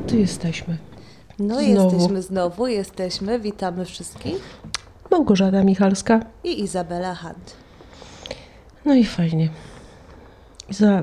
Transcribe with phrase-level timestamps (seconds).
[0.00, 0.76] No to jesteśmy.
[1.38, 1.90] No Znowu.
[1.94, 3.40] jesteśmy znowu, jesteśmy.
[3.40, 4.60] Witamy wszystkich.
[5.10, 6.20] Małgorzata Michalska.
[6.44, 7.56] I Izabela Hunt.
[8.84, 9.48] No i fajnie.
[10.68, 11.02] Iza,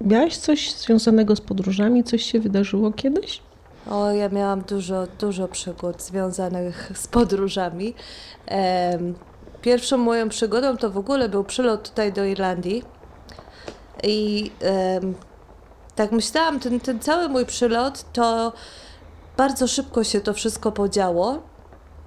[0.00, 2.04] miałaś coś związanego z podróżami?
[2.04, 3.42] Coś się wydarzyło kiedyś?
[3.90, 7.94] O, ja miałam dużo, dużo przygód związanych z podróżami.
[9.62, 12.82] Pierwszą moją przygodą to w ogóle był przylot tutaj do Irlandii.
[14.02, 14.50] I
[15.96, 18.52] tak myślałam, ten, ten cały mój przylot to
[19.36, 21.42] bardzo szybko się to wszystko podziało.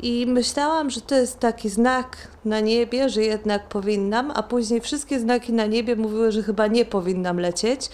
[0.02, 5.20] I myślałam, że to jest taki znak na niebie, że jednak powinnam, a później wszystkie
[5.20, 7.90] znaki na niebie mówiły, że chyba nie powinnam lecieć.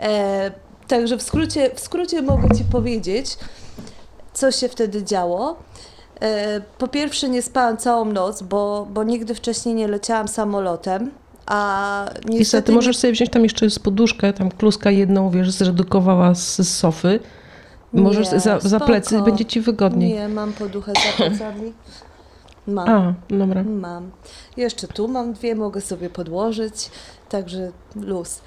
[0.00, 0.50] E,
[0.88, 3.38] także w skrócie, w skrócie mogę Ci powiedzieć,
[4.32, 5.56] co się wtedy działo.
[6.20, 11.10] E, po pierwsze, nie spałam całą noc, bo, bo nigdy wcześniej nie leciałam samolotem.
[11.48, 15.50] A niestety ty nie- możesz sobie wziąć tam jeszcze z poduszkę, tam kluska jedną, wiesz,
[15.50, 17.20] zredukowała z, sofy.
[17.92, 20.12] Możesz Nie, za, za plecy, będzie ci wygodniej.
[20.12, 21.72] Nie, mam poduchę za plecami.
[22.66, 22.88] Mam.
[22.88, 23.62] A, dobra.
[23.62, 24.10] Mam.
[24.56, 26.90] Jeszcze tu mam dwie, mogę sobie podłożyć,
[27.28, 28.40] także luz.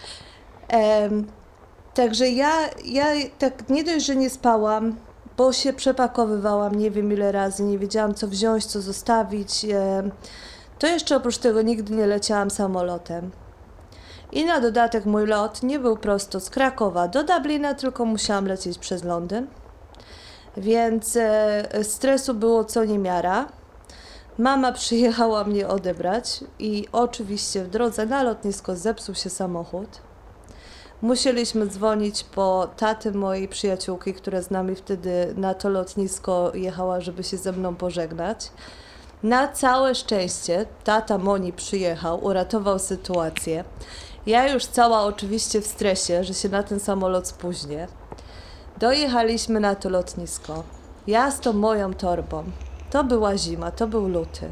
[1.93, 2.51] Także ja,
[2.85, 3.05] ja
[3.39, 4.95] tak nie dość, że nie spałam,
[5.37, 9.65] bo się przepakowywałam nie wiem ile razy, nie wiedziałam co wziąć, co zostawić.
[10.81, 13.31] To jeszcze oprócz tego nigdy nie leciałam samolotem.
[14.31, 18.77] I na dodatek mój lot nie był prosto z Krakowa do Dublina, tylko musiałam lecieć
[18.77, 19.47] przez Londyn.
[20.57, 23.47] Więc e, stresu było co niemiara.
[24.37, 30.01] Mama przyjechała mnie odebrać i oczywiście w drodze na lotnisko zepsuł się samochód.
[31.01, 37.23] Musieliśmy dzwonić po taty mojej przyjaciółki, która z nami wtedy na to lotnisko jechała, żeby
[37.23, 38.51] się ze mną pożegnać.
[39.23, 43.63] Na całe szczęście tata Moni przyjechał, uratował sytuację.
[44.25, 47.87] Ja już cała oczywiście w stresie, że się na ten samolot spóźnię.
[48.79, 50.63] Dojechaliśmy na to lotnisko.
[51.07, 52.43] Ja z tą moją torbą.
[52.91, 54.51] To była zima, to był luty.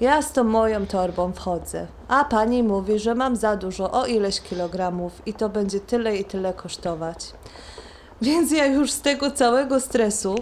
[0.00, 4.40] Ja z tą moją torbą wchodzę, a pani mówi, że mam za dużo, o ileś
[4.40, 7.32] kilogramów i to będzie tyle i tyle kosztować.
[8.22, 10.34] Więc ja już z tego całego stresu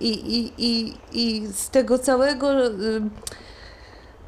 [0.00, 3.10] i, i, i, i z tego całego ym,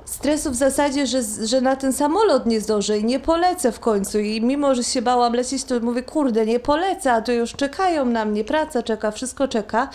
[0.04, 4.18] stresu w zasadzie, że, że na ten samolot nie zdążę i nie polecę w końcu.
[4.18, 8.04] I mimo, że się bałam lecieć, to mówię, kurde, nie polecę, a to już czekają
[8.04, 9.88] na mnie, praca czeka, wszystko czeka.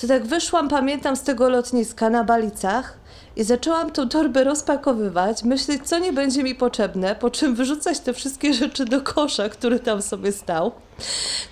[0.00, 2.99] To tak wyszłam, pamiętam, z tego lotniska na Balicach
[3.36, 8.12] i zaczęłam tą torbę rozpakowywać, myśleć, co nie będzie mi potrzebne, po czym wyrzucać te
[8.12, 10.72] wszystkie rzeczy do kosza, który tam sobie stał.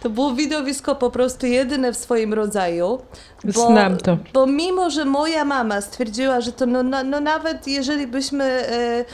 [0.02, 2.98] To było widowisko po prostu jedyne w swoim rodzaju.
[3.44, 4.18] Znam to.
[4.32, 9.04] Bo mimo, że moja mama stwierdziła, że to no, no, no nawet jeżeli byśmy e,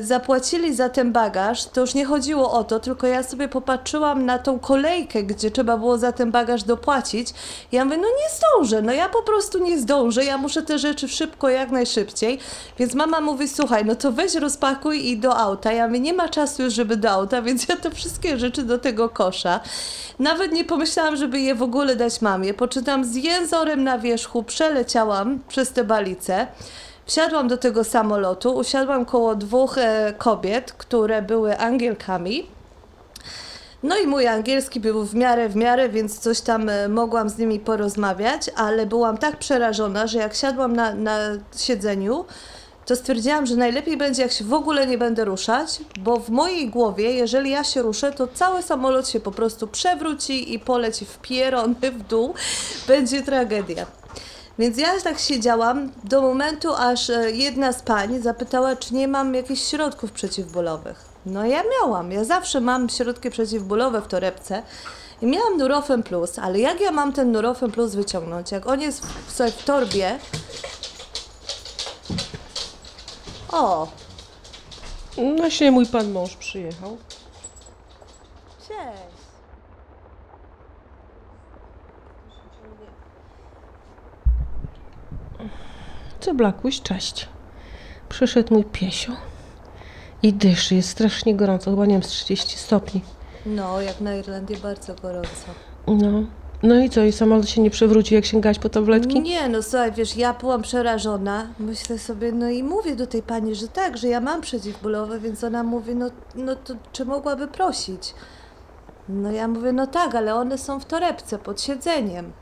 [0.00, 4.38] zapłacili za ten bagaż, to już nie chodziło o to, tylko ja sobie popatrzyłam na
[4.38, 7.34] tą kolejkę, gdzie trzeba było za ten bagaż dopłacić.
[7.72, 11.08] Ja mówię, no nie zdążę, no ja po prostu nie zdążę, ja muszę te rzeczy
[11.08, 12.38] szybko, jak najszybciej.
[12.78, 15.72] Więc mama mówi, słuchaj, no to weź rozpakuj i do auta.
[15.72, 18.78] Ja mówię, nie ma czasu już, żeby do auta, więc ja te wszystkie rzeczy do
[18.78, 19.60] tego kosza.
[20.18, 22.54] Nawet nie pomyślałam, żeby je w ogóle dać mamie.
[22.54, 26.46] Poczytam z jęzorem na wierzchu, przeleciałam przez te balice.
[27.06, 32.46] Wsiadłam do tego samolotu, usiadłam koło dwóch e, kobiet, które były Angielkami.
[33.82, 37.38] No i mój angielski był w miarę, w miarę, więc coś tam e, mogłam z
[37.38, 41.18] nimi porozmawiać, ale byłam tak przerażona, że jak siadłam na, na
[41.56, 42.24] siedzeniu,
[42.86, 46.68] to stwierdziłam, że najlepiej będzie, jak się w ogóle nie będę ruszać, bo w mojej
[46.68, 51.18] głowie, jeżeli ja się ruszę, to cały samolot się po prostu przewróci i poleci w
[51.18, 52.34] pierony w dół.
[52.88, 54.03] Będzie tragedia.
[54.58, 59.34] Więc ja tak siedziałam do momentu, aż e, jedna z pań zapytała, czy nie mam
[59.34, 61.04] jakichś środków przeciwbólowych.
[61.26, 64.62] No ja miałam, ja zawsze mam środki przeciwbólowe w torebce
[65.22, 68.52] i miałam Nurofen Plus, ale jak ja mam ten Nurofen Plus wyciągnąć?
[68.52, 70.18] Jak on jest w, sobie w torbie...
[73.52, 73.88] O,
[75.16, 76.96] No Właśnie mój pan mąż przyjechał.
[78.68, 79.13] cześć.
[86.24, 87.28] Co Blakuś, cześć.
[88.08, 89.12] Przyszedł mój piesio.
[90.22, 93.00] I dyszy, jest strasznie gorąco, chyba nie wiem, z 30 stopni.
[93.46, 95.46] No, jak na Irlandii bardzo gorąco.
[95.86, 96.24] No.
[96.62, 99.20] No i co, i samolot się nie przewróci, jak sięgałaś po tabletki?
[99.20, 101.46] Nie, no słuchaj, wiesz, ja byłam przerażona.
[101.58, 105.44] Myślę sobie, no i mówię do tej pani, że tak, że ja mam przeciwbólowe, więc
[105.44, 108.14] ona mówi, no, no to czy mogłaby prosić?
[109.08, 112.32] No ja mówię, no tak, ale one są w torebce pod siedzeniem.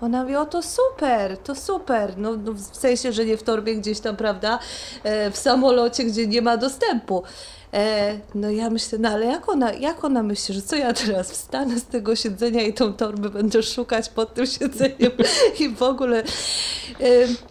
[0.00, 2.18] Ona mówi, o to super, to super.
[2.18, 4.58] No, no w sensie, że nie w torbie gdzieś tam, prawda,
[5.02, 7.22] e, w samolocie, gdzie nie ma dostępu.
[7.74, 11.30] E, no ja myślę, no ale jak ona, jak ona myśli, że co ja teraz
[11.30, 15.12] wstanę z tego siedzenia i tą torbę będę szukać pod tym siedzeniem
[15.60, 16.18] i w ogóle.
[16.18, 16.24] E,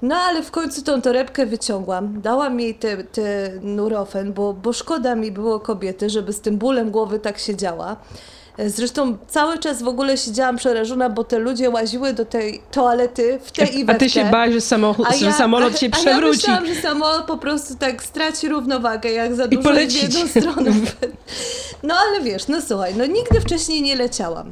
[0.02, 5.16] no ale w końcu tą torebkę wyciągłam, dałam jej te, te nurofen, bo, bo szkoda
[5.16, 7.96] mi było kobiety, żeby z tym bólem głowy tak siedziała.
[8.66, 13.52] Zresztą cały czas w ogóle siedziałam przerażona, bo te ludzie łaziły do tej toalety w
[13.52, 16.46] tej i we A ty się bałaś, że, samochód, A że samolot się a, przewróci.
[16.48, 19.92] A ja myślałam, że samolot po prostu tak straci równowagę, jak za I dużo w
[19.92, 20.72] jedną stronę.
[21.84, 24.52] No ale wiesz, no słuchaj, no nigdy wcześniej nie leciałam.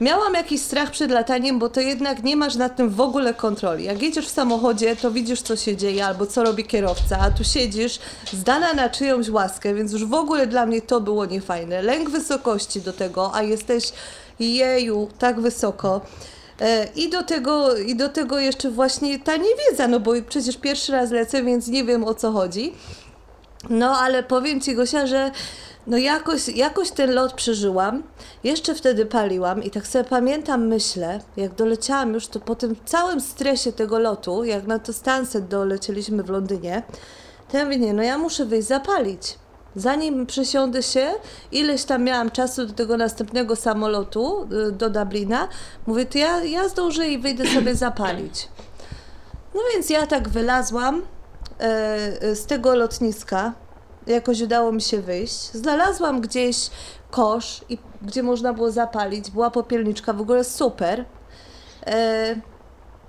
[0.00, 3.84] Miałam jakiś strach przed lataniem, bo to jednak nie masz nad tym w ogóle kontroli.
[3.84, 7.44] Jak jedziesz w samochodzie, to widzisz, co się dzieje albo co robi kierowca, a tu
[7.44, 7.98] siedzisz
[8.32, 11.82] zdana na czyjąś łaskę, więc już w ogóle dla mnie to było niefajne.
[11.82, 13.92] Lęk wysokości do tego, a jesteś
[14.40, 16.00] jeju, tak wysoko.
[16.60, 20.92] E, I do, tego, I do tego jeszcze właśnie ta niewiedza, no bo przecież pierwszy
[20.92, 22.72] raz lecę, więc nie wiem o co chodzi.
[23.70, 25.30] No ale powiem Ci Gosia, że
[25.86, 28.02] no jakoś, jakoś ten lot przeżyłam.
[28.44, 33.20] Jeszcze wtedy paliłam i tak sobie pamiętam, myślę, jak doleciałam już, to po tym całym
[33.20, 36.82] stresie tego lotu, jak na to Stansted dolecieliśmy w Londynie,
[37.50, 39.38] to ja mówię, nie, no ja muszę wyjść zapalić.
[39.76, 41.10] Zanim przesiądę się,
[41.52, 45.48] ileś tam miałam czasu do tego następnego samolotu y, do Dublina,
[45.86, 48.48] mówię, to ja, ja zdążę i wyjdę sobie zapalić.
[49.54, 51.02] No więc ja tak wylazłam
[51.58, 53.52] e, z tego lotniska,
[54.06, 55.50] jakoś udało mi się wyjść.
[55.52, 56.56] Znalazłam gdzieś
[57.10, 59.30] kosz, i, gdzie można było zapalić.
[59.30, 61.04] Była popielniczka, w ogóle super.
[61.86, 62.36] E,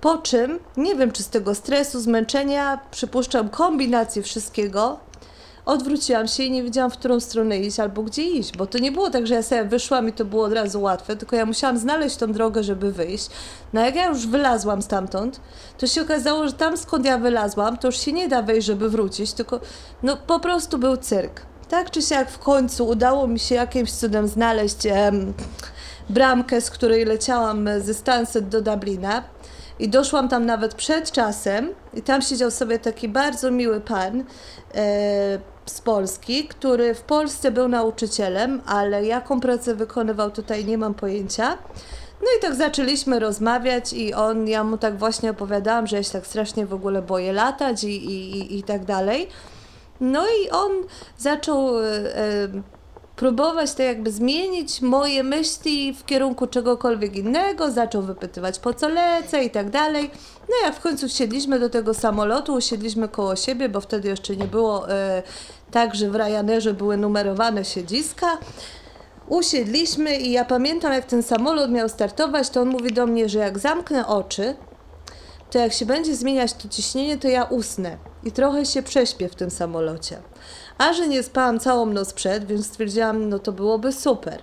[0.00, 5.00] po czym, nie wiem czy z tego stresu, zmęczenia, przypuszczam kombinację wszystkiego,
[5.68, 8.92] odwróciłam się i nie wiedziałam, w którą stronę iść albo gdzie iść, bo to nie
[8.92, 11.78] było tak, że ja sobie wyszłam i to było od razu łatwe, tylko ja musiałam
[11.78, 13.30] znaleźć tą drogę, żeby wyjść.
[13.72, 15.40] No jak ja już wylazłam stamtąd,
[15.78, 18.90] to się okazało, że tam skąd ja wylazłam, to już się nie da wejść, żeby
[18.90, 19.60] wrócić, tylko
[20.02, 21.42] no po prostu był cyrk.
[21.68, 25.34] Tak czy siak w końcu udało mi się jakimś cudem znaleźć em,
[26.08, 29.24] bramkę, z której leciałam ze Stansted do Dublina.
[29.78, 34.24] I doszłam tam nawet przed czasem i tam siedział sobie taki bardzo miły pan
[34.74, 35.38] e,
[35.70, 41.58] z Polski, który w Polsce był nauczycielem, ale jaką pracę wykonywał tutaj nie mam pojęcia.
[42.20, 46.12] No i tak zaczęliśmy rozmawiać i on, ja mu tak właśnie opowiadałam, że ja się
[46.12, 49.28] tak strasznie w ogóle boję latać i, i, i, i tak dalej.
[50.00, 50.70] No i on
[51.18, 51.86] zaczął e,
[52.16, 52.48] e,
[53.18, 59.44] próbować to jakby zmienić moje myśli w kierunku czegokolwiek innego, zaczął wypytywać po co lecę
[59.44, 60.10] i tak dalej.
[60.48, 64.44] No jak w końcu wsiedliśmy do tego samolotu, usiedliśmy koło siebie, bo wtedy jeszcze nie
[64.44, 65.22] było e,
[65.70, 68.38] tak, że w Ryanerze były numerowane siedziska.
[69.28, 73.38] Usiedliśmy i ja pamiętam jak ten samolot miał startować, to on mówi do mnie, że
[73.38, 74.56] jak zamknę oczy,
[75.50, 79.34] to jak się będzie zmieniać to ciśnienie, to ja usnę i trochę się prześpię w
[79.34, 80.22] tym samolocie.
[80.78, 84.42] A że nie spałam całą noc przed, więc stwierdziłam, no to byłoby super.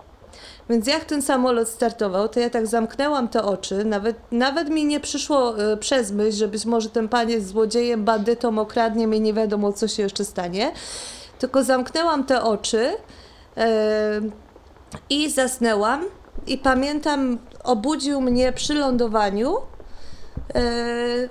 [0.69, 4.99] Więc jak ten samolot startował, to ja tak zamknęłam te oczy, nawet, nawet mi nie
[4.99, 9.33] przyszło y, przez myśl, że być może ten pan jest złodziejem, bandytą, okradnie mnie, nie
[9.33, 10.71] wiadomo co się jeszcze stanie.
[11.39, 13.61] Tylko zamknęłam te oczy y,
[15.09, 16.05] i zasnęłam
[16.47, 19.55] i pamiętam, obudził mnie przy lądowaniu
[20.55, 21.29] y,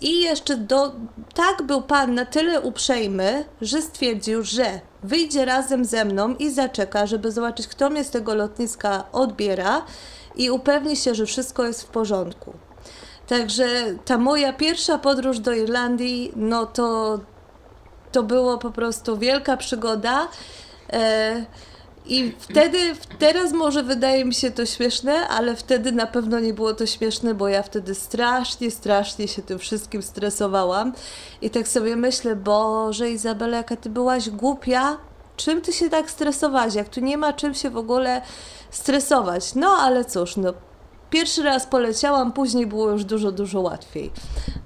[0.00, 0.92] i jeszcze do,
[1.34, 7.06] tak był pan na tyle uprzejmy, że stwierdził, że wyjdzie razem ze mną i zaczeka,
[7.06, 9.84] żeby zobaczyć, kto mnie z tego lotniska odbiera
[10.36, 12.52] i upewni się, że wszystko jest w porządku.
[13.26, 13.66] Także
[14.04, 17.20] ta moja pierwsza podróż do Irlandii, no to,
[18.12, 20.28] to było po prostu wielka przygoda.
[20.92, 21.44] E,
[22.06, 22.78] i wtedy,
[23.18, 27.34] teraz może wydaje mi się to śmieszne, ale wtedy na pewno nie było to śmieszne,
[27.34, 30.92] bo ja wtedy strasznie, strasznie się tym wszystkim stresowałam.
[31.42, 34.98] I tak sobie myślę, Boże Izabela, jaka ty byłaś głupia,
[35.36, 38.22] czym ty się tak stresowałaś, jak tu nie ma czym się w ogóle
[38.70, 39.54] stresować.
[39.54, 40.52] No ale cóż, no
[41.10, 44.10] pierwszy raz poleciałam, później było już dużo, dużo łatwiej.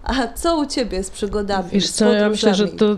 [0.03, 1.71] A co u ciebie z przygodami?
[1.71, 2.97] Wiesz z co, ja myślę, że to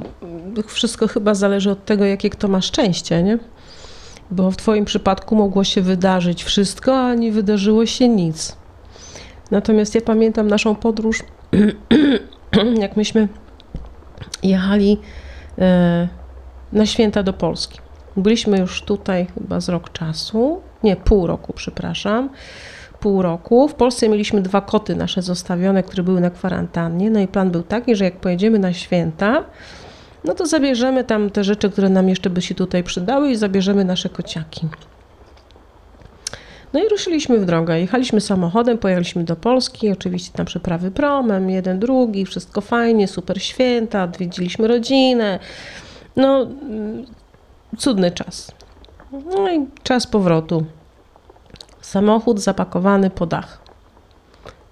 [0.66, 3.38] wszystko chyba zależy od tego, jakie kto ma szczęście, nie?
[4.30, 8.56] Bo w Twoim przypadku mogło się wydarzyć wszystko, a nie wydarzyło się nic.
[9.50, 11.22] Natomiast ja pamiętam naszą podróż,
[12.80, 13.28] jak myśmy
[14.42, 14.98] jechali
[15.58, 16.08] e,
[16.72, 17.78] na święta do Polski.
[18.16, 22.30] Byliśmy już tutaj chyba z rok czasu, nie, pół roku, przepraszam.
[23.00, 23.68] Pół roku.
[23.68, 27.10] W Polsce mieliśmy dwa koty nasze zostawione, które były na kwarantannie.
[27.10, 29.44] No i plan był taki, że jak pojedziemy na święta,
[30.26, 33.84] no to zabierzemy tam te rzeczy, które nam jeszcze by się tutaj przydały i zabierzemy
[33.84, 34.68] nasze kociaki.
[36.72, 37.80] No i ruszyliśmy w drogę.
[37.80, 44.04] Jechaliśmy samochodem, pojechaliśmy do Polski, oczywiście tam przeprawy promem, jeden, drugi, wszystko fajnie, super święta,
[44.04, 45.38] odwiedziliśmy rodzinę.
[46.16, 47.06] No, mm,
[47.78, 48.52] cudny czas.
[49.12, 50.64] No i czas powrotu.
[51.80, 53.60] Samochód zapakowany po dach.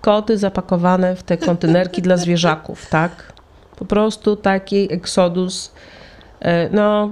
[0.01, 3.34] Koty zapakowane w te kontenerki dla zwierzaków, tak?
[3.77, 5.73] Po prostu taki eksodus,
[6.41, 7.11] e, no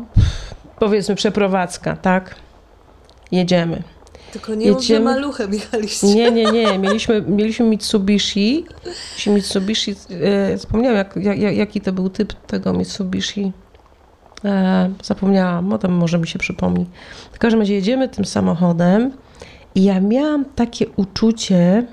[0.79, 2.35] powiedzmy przeprowadzka, tak?
[3.33, 3.83] Jedziemy.
[4.33, 6.07] Tylko nie mów, Jedziemy- maluchem jechaliście.
[6.07, 6.79] Nie, nie, nie.
[6.79, 8.65] Mieliśmy, mieliśmy Mitsubishi.
[9.27, 9.95] Mitsubishi.
[10.53, 13.53] E, zapomniałam, jak, jak, jaki to był typ tego Mitsubishi.
[14.45, 16.87] E, zapomniałam, potem może mi się przypomni.
[17.33, 19.13] W każdym razie jedziemy tym samochodem
[19.75, 21.87] i ja miałam takie uczucie,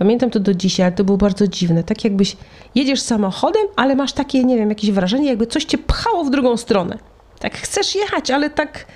[0.00, 1.84] pamiętam to do dzisiaj, ale to było bardzo dziwne.
[1.84, 2.36] Tak jakbyś
[2.74, 6.56] jedziesz samochodem, ale masz takie, nie wiem, jakieś wrażenie, jakby coś cię pchało w drugą
[6.56, 6.98] stronę.
[7.38, 8.86] Tak chcesz jechać, ale tak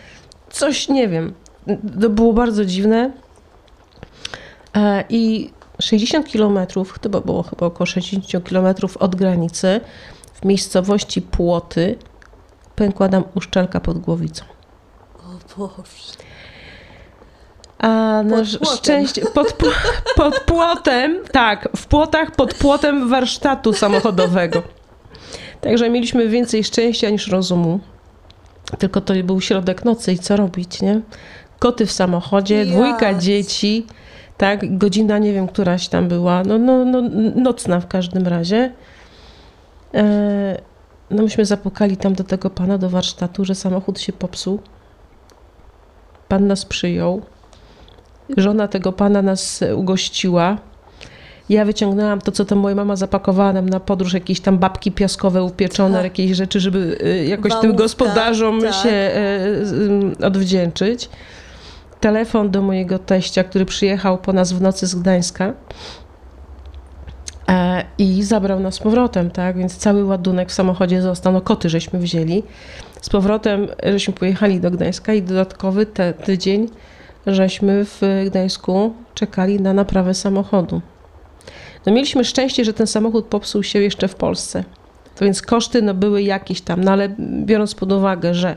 [0.51, 1.35] coś, nie wiem.
[2.01, 3.11] To było bardzo dziwne.
[4.77, 9.81] E, I 60 kilometrów, chyba było chyba około 60 kilometrów od granicy,
[10.33, 11.99] w miejscowości Płoty,
[12.77, 14.45] pękła nam uszczelka pod głowicą.
[15.19, 16.34] O Boże.
[17.85, 18.77] A na Pod płotem.
[18.79, 19.53] szczęście pod,
[20.17, 24.63] pod płotem, tak, w płotach pod płotem warsztatu samochodowego.
[25.61, 27.81] Także mieliśmy więcej szczęścia niż rozumu.
[28.79, 31.01] Tylko to był środek nocy i co robić, nie?
[31.59, 33.87] Koty w samochodzie, dwójka dzieci,
[34.39, 37.03] tak, godzina nie wiem, któraś tam była, no, no, no
[37.37, 38.73] nocna w każdym razie.
[39.95, 40.59] E,
[41.11, 44.61] no myśmy zapukali tam do tego pana do warsztatu, że samochód się popsuł.
[46.29, 47.23] Pan nas przyjął.
[48.37, 50.59] Żona tego pana nas ugościła.
[51.49, 55.43] Ja wyciągnęłam to, co tam moja mama zapakowała nam na podróż, jakieś tam babki piaskowe
[55.43, 56.05] upieczone, Tak.
[56.05, 58.75] jakieś rzeczy, żeby e, jakoś tym Wałówka, gospodarzom tak.
[58.75, 59.13] się e,
[59.63, 61.09] z- m, odwdzięczyć.
[62.01, 65.53] Telefon do mojego teścia, który przyjechał po nas w nocy z Gdańska
[67.49, 69.59] e, i zabrał nas z powrotem, tak?
[69.59, 72.43] Więc cały ładunek w samochodzie został, no koty żeśmy wzięli.
[73.01, 76.69] Z powrotem żeśmy pojechali do Gdańska i dodatkowy te, tydzień
[77.27, 80.81] żeśmy w Gdańsku czekali na naprawę samochodu.
[81.87, 84.65] No mieliśmy szczęście, że ten samochód popsuł się jeszcze w Polsce.
[85.17, 88.57] To więc koszty no, były jakieś tam, no ale biorąc pod uwagę, że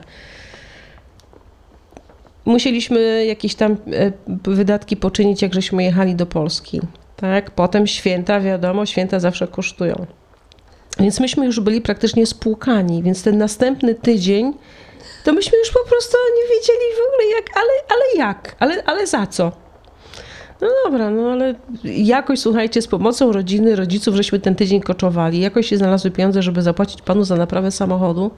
[2.46, 4.12] musieliśmy jakieś tam e,
[4.44, 6.82] wydatki poczynić, jak żeśmy jechali do Polski.
[7.16, 7.52] Tak?
[7.52, 10.06] Potem święta, wiadomo, święta zawsze kosztują.
[11.00, 14.54] Więc myśmy już byli praktycznie spłukani, więc ten następny tydzień
[15.28, 19.08] to myśmy już po prostu nie wiedzieli w ogóle jak, ale, ale jak, ale, ale
[19.08, 19.52] za co.
[20.62, 25.40] No dobra, no ale jakoś, słuchajcie, z pomocą rodziny, rodziców, żeśmy ten tydzień koczowali.
[25.40, 28.32] Jakoś się znalazły pieniądze, żeby zapłacić panu za naprawę samochodu.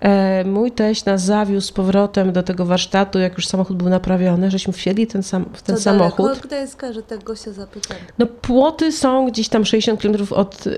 [0.00, 4.50] E, mój teść nas zawiózł z powrotem do tego warsztatu, jak już samochód był naprawiony,
[4.50, 6.26] żeśmy wsiedli ten sam, w ten To samochód.
[6.26, 7.96] daleko od Gdańska, że tak go się zapytam.
[8.18, 10.72] No płoty są gdzieś tam 60 km od, y,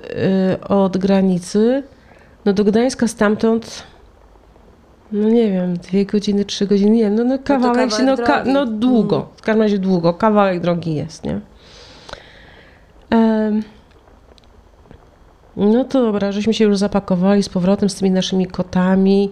[0.69, 1.83] od granicy.
[2.45, 3.83] No do Gdańska stamtąd,
[5.15, 8.45] no nie wiem, dwie godziny, trzy godziny, nie wiem, no, no kawałek się, no, kawałek
[8.45, 9.29] ka, no długo, Mm.
[9.37, 11.41] w każdym razie długo, kawałek drogi jest, nie?
[13.11, 13.63] Em,
[15.57, 19.31] no to dobra, żeśmy się już zapakowali z powrotem z tymi naszymi kotami,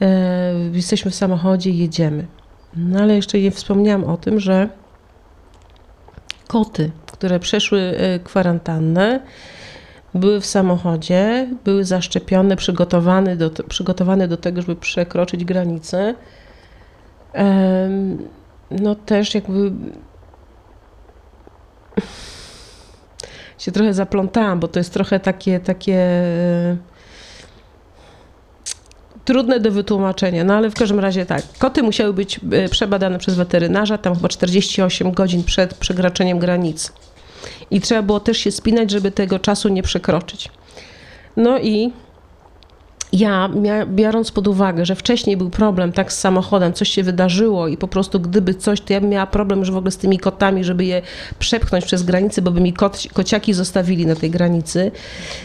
[0.00, 2.26] e, jesteśmy w samochodzie i jedziemy.
[2.76, 4.68] No ale jeszcze nie wspomniałam o tym, że
[6.46, 9.20] koty, które przeszły e, kwarantannę,
[10.14, 16.14] były w samochodzie, były zaszczepione, przygotowane do, przygotowane do tego, żeby przekroczyć granicę.
[18.70, 19.72] No też jakby
[23.58, 26.76] się trochę zaplątałam, bo to jest trochę takie, takie e,
[29.24, 31.42] trudne do wytłumaczenia, no ale w każdym razie tak.
[31.58, 36.92] Koty musiały być e, przebadane przez weterynarza, tam chyba 48 godzin przed przekroczeniem granicy.
[37.70, 40.50] I trzeba było też się spinać, żeby tego czasu nie przekroczyć.
[41.36, 41.92] No i
[43.12, 43.50] ja,
[43.86, 47.88] biorąc pod uwagę, że wcześniej był problem tak z samochodem, coś się wydarzyło i po
[47.88, 50.84] prostu gdyby coś, to ja bym miała problem już w ogóle z tymi kotami, żeby
[50.84, 51.02] je
[51.38, 52.72] przepchnąć przez granicę, bo by mi
[53.12, 54.90] kociaki zostawili na tej granicy,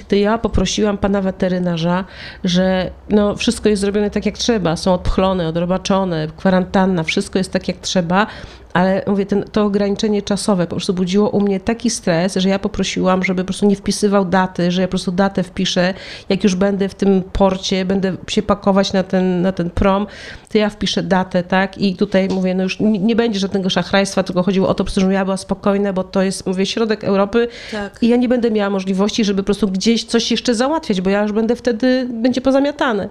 [0.07, 2.05] to ja poprosiłam pana weterynarza,
[2.43, 7.67] że no, wszystko jest zrobione tak jak trzeba, są odpchlone, odrobaczone, kwarantanna, wszystko jest tak
[7.67, 8.27] jak trzeba,
[8.73, 12.59] ale mówię, ten, to ograniczenie czasowe po prostu budziło u mnie taki stres, że ja
[12.59, 15.93] poprosiłam, żeby po prostu nie wpisywał daty, że ja po prostu datę wpiszę,
[16.29, 20.07] jak już będę w tym porcie, będę się pakować na ten, na ten prom,
[20.49, 21.77] to ja wpiszę datę, tak?
[21.77, 25.11] I tutaj mówię, no już nie, nie będzie żadnego szachrajstwa, tylko chodziło o to, żebym
[25.11, 27.97] ja była spokojna, bo to jest, mówię, środek Europy Tak.
[28.01, 31.23] i ja nie będę miała możliwości, żeby po prostu gdzieś coś jeszcze załatwiać, bo ja
[31.23, 33.09] już będę wtedy, będzie pozamiatane.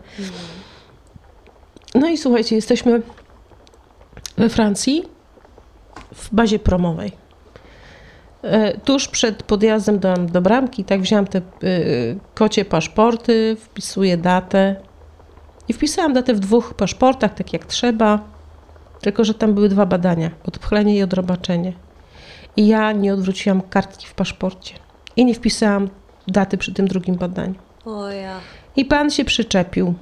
[1.95, 3.03] No i słuchajcie, jesteśmy
[4.37, 5.18] we Francji
[6.19, 7.13] w bazie promowej.
[8.43, 14.77] E, tuż przed podjazdem do, do bramki, tak wziąłam te y, kocie paszporty, wpisuję datę
[15.69, 18.21] i wpisałam datę w dwóch paszportach, tak jak trzeba,
[19.01, 21.73] tylko że tam były dwa badania, odpchlenie i odrobaczenie.
[22.57, 24.75] I ja nie odwróciłam kartki w paszporcie
[25.17, 25.89] i nie wpisałam
[26.29, 27.55] daty przy tym drugim badaniu.
[27.85, 28.41] O ja.
[28.77, 29.95] I pan się przyczepił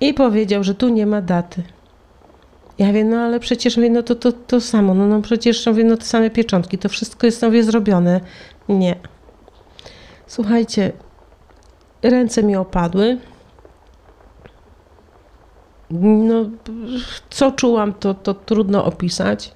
[0.00, 1.62] i powiedział, że tu nie ma daty.
[2.82, 5.84] Ja wiem, no ale przecież mówię, no to, to, to samo, no, no przecież mówię,
[5.84, 8.20] no te same pieczątki, to wszystko jest sobie zrobione.
[8.68, 8.96] Nie.
[10.26, 10.92] Słuchajcie,
[12.02, 13.18] ręce mi opadły.
[15.90, 16.50] No,
[17.30, 19.52] co czułam, to, to trudno opisać.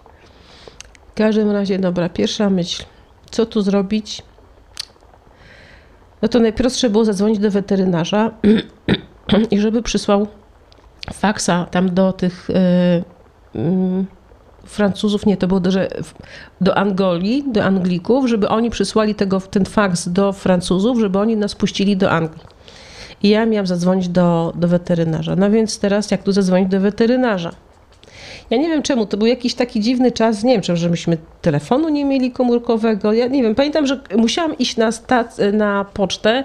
[1.10, 2.84] W każdym razie, dobra, pierwsza myśl,
[3.30, 4.22] co tu zrobić?
[6.22, 8.30] No to najprostsze było zadzwonić do weterynarza
[9.50, 10.26] i żeby przysłał
[11.12, 13.15] faksa tam do tych y, y,
[14.66, 15.88] Francuzów, nie, to było do, że,
[16.60, 21.54] do Angolii, do Anglików, żeby oni przysłali tego, ten faks do Francuzów, żeby oni nas
[21.54, 22.44] puścili do Anglii.
[23.22, 25.36] I ja miałam zadzwonić do, do weterynarza.
[25.36, 27.50] No więc teraz jak tu zadzwonić do weterynarza?
[28.50, 31.18] Ja nie wiem czemu, to był jakiś taki dziwny czas, nie wiem, czy że myśmy
[31.42, 36.44] telefonu nie mieli komórkowego, ja nie wiem, pamiętam, że musiałam iść na, stac- na pocztę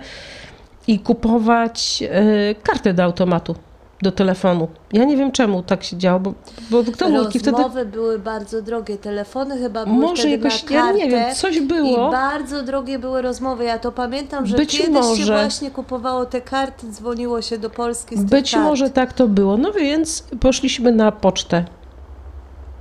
[0.87, 2.03] i kupować
[2.51, 3.55] y, kartę do automatu
[4.01, 4.67] do telefonu.
[4.93, 6.34] Ja nie wiem czemu tak się działo, bo,
[6.70, 7.58] bo komórki wtedy...
[7.58, 12.08] Rozmowy były bardzo drogie, telefony chyba były Może jakoś, ja nie wiem, coś było.
[12.08, 13.63] I bardzo drogie były rozmowy.
[13.63, 15.24] Ja to pamiętam, że Być kiedyś może.
[15.24, 19.58] się właśnie kupowało te karty, dzwoniło się do Polski z Być może tak to było.
[19.58, 21.65] No więc poszliśmy na pocztę.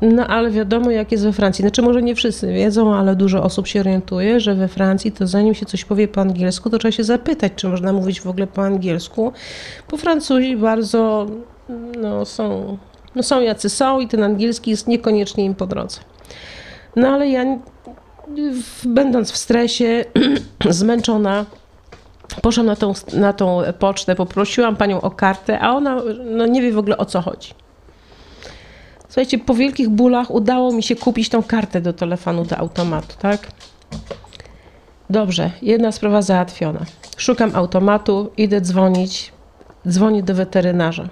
[0.02, 1.62] No ale wiadomo, jak jest we Francji.
[1.62, 5.54] Znaczy, może nie wszyscy wiedzą, ale dużo osób się orientuje, że we Francji to zanim
[5.54, 8.62] się coś powie po angielsku, to trzeba się zapytać, czy można mówić w ogóle po
[8.62, 9.33] angielsku.
[9.90, 11.26] Bo Francuzi bardzo
[12.00, 12.78] no, są,
[13.14, 16.00] no, są jacy są i ten angielski jest niekoniecznie im po drodze.
[16.97, 17.59] No ale ja,
[18.85, 20.04] będąc w stresie,
[20.71, 21.47] zmęczona,
[22.42, 26.73] poszłam na tą, na tą pocztę, poprosiłam panią o kartę, a ona no, nie wie
[26.73, 27.59] w ogóle o co chodzi.
[29.10, 33.46] Słuchajcie, po wielkich bólach udało mi się kupić tą kartę do telefonu, do automatu, tak?
[35.10, 36.80] Dobrze, jedna sprawa załatwiona.
[37.16, 39.32] Szukam automatu, idę dzwonić,
[39.88, 41.08] dzwonię do weterynarza.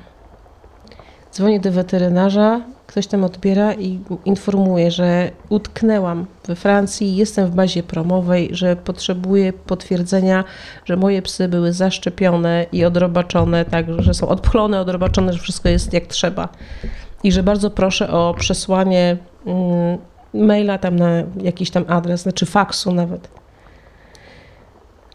[1.33, 7.83] Dzwonię do weterynarza, ktoś tam odbiera i informuje, że utknęłam we Francji, jestem w bazie
[7.83, 10.45] promowej, że potrzebuję potwierdzenia,
[10.85, 15.93] że moje psy były zaszczepione i odrobaczone, tak, że są odpchlone, odrobaczone, że wszystko jest
[15.93, 16.49] jak trzeba.
[17.23, 19.99] I że bardzo proszę o przesłanie mm,
[20.35, 23.29] maila tam na jakiś tam adres, znaczy faksu nawet.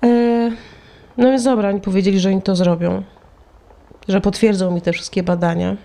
[0.04, 0.52] E,
[1.18, 3.04] no więc dobra, oni powiedzieli, że oni to zrobią,
[4.08, 5.76] że potwierdzą mi te wszystkie badania.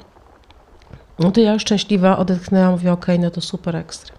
[1.19, 4.19] No to ja już szczęśliwa odetchnęłam, mówię, okej, no to super ekstra.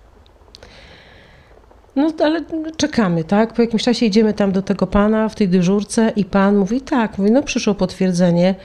[1.95, 2.41] No ale
[2.77, 3.53] czekamy, tak?
[3.53, 7.17] Po jakimś czasie idziemy tam do tego pana w tej dyżurce i pan mówi, tak,
[7.17, 8.55] mówi, no przyszło potwierdzenie,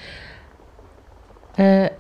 [1.59, 1.91] e,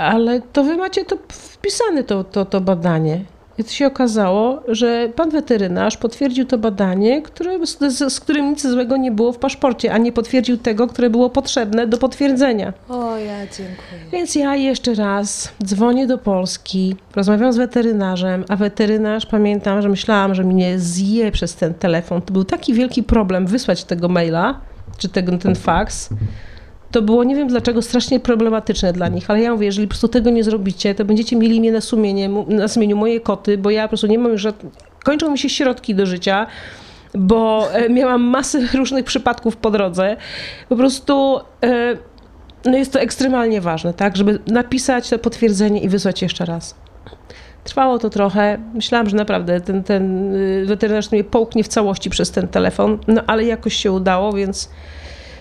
[0.00, 3.24] ale to wy macie to wpisane, to, to, to badanie.
[3.58, 8.66] I to się okazało, że pan weterynarz potwierdził to badanie, które, z, z, którym nic
[8.66, 12.72] złego nie było w paszporcie, a nie potwierdził tego, które było potrzebne do potwierdzenia.
[12.88, 14.10] O ja dziękuję.
[14.12, 20.34] Więc ja jeszcze raz dzwonię do Polski, rozmawiam z weterynarzem, a weterynarz, pamiętam, że myślałam,
[20.34, 22.22] że mnie zje przez ten telefon.
[22.22, 24.60] To był taki wielki problem wysłać tego maila,
[24.98, 26.08] czy tego, ten faks.
[26.90, 30.08] To było, nie wiem dlaczego, strasznie problematyczne dla nich, ale ja mówię, jeżeli po prostu
[30.08, 33.82] tego nie zrobicie, to będziecie mieli mnie na sumienie, na sumieniu moje koty, bo ja
[33.82, 34.46] po prostu nie mam już
[35.04, 36.46] kończą mi się środki do życia,
[37.14, 40.16] bo e, miałam masę różnych przypadków po drodze.
[40.68, 41.96] Po prostu e,
[42.64, 46.74] no jest to ekstremalnie ważne, tak, żeby napisać to potwierdzenie i wysłać jeszcze raz.
[47.64, 48.58] Trwało to trochę.
[48.74, 53.22] Myślałam, że naprawdę ten, ten y, weterynarz mnie połknie w całości przez ten telefon, no
[53.26, 54.70] ale jakoś się udało, więc,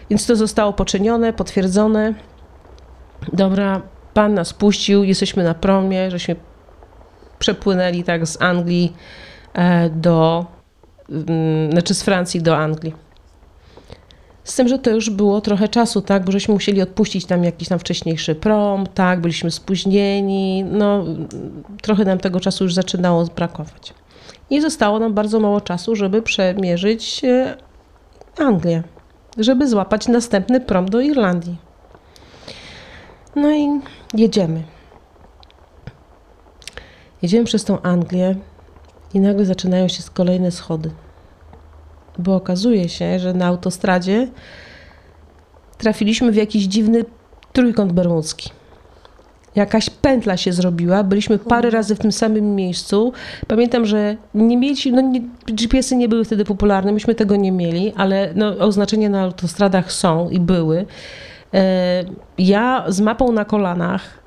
[0.09, 2.13] więc to zostało poczynione, potwierdzone.
[3.33, 3.81] Dobra,
[4.13, 6.35] pan nas puścił, jesteśmy na promie, żeśmy
[7.39, 8.93] przepłynęli tak z Anglii
[9.53, 10.45] e, do,
[11.09, 12.93] mm, znaczy z Francji do Anglii.
[14.43, 17.67] Z tym, że to już było trochę czasu, tak, bo żeśmy musieli odpuścić tam jakiś
[17.67, 21.05] tam wcześniejszy prom, tak, byliśmy spóźnieni, no
[21.81, 23.93] trochę nam tego czasu już zaczynało brakować.
[24.49, 27.57] I zostało nam bardzo mało czasu, żeby przemierzyć e,
[28.37, 28.83] Anglię,
[29.37, 31.57] żeby złapać następny prom do Irlandii.
[33.35, 33.67] No i
[34.13, 34.63] jedziemy.
[37.21, 38.35] Jedziemy przez tą Anglię
[39.13, 40.91] i nagle zaczynają się kolejne schody
[42.19, 44.27] bo okazuje się, że na autostradzie
[45.77, 47.05] trafiliśmy w jakiś dziwny
[47.53, 48.49] trójkąt bermudzki.
[49.55, 53.13] Jakaś pętla się zrobiła, byliśmy parę razy w tym samym miejscu.
[53.47, 57.93] Pamiętam, że nie mieliśmy, no nie, GPS-y nie były wtedy popularne, myśmy tego nie mieli,
[57.95, 60.85] ale no, oznaczenia na autostradach są i były.
[61.53, 62.03] E,
[62.37, 64.19] ja z mapą na kolanach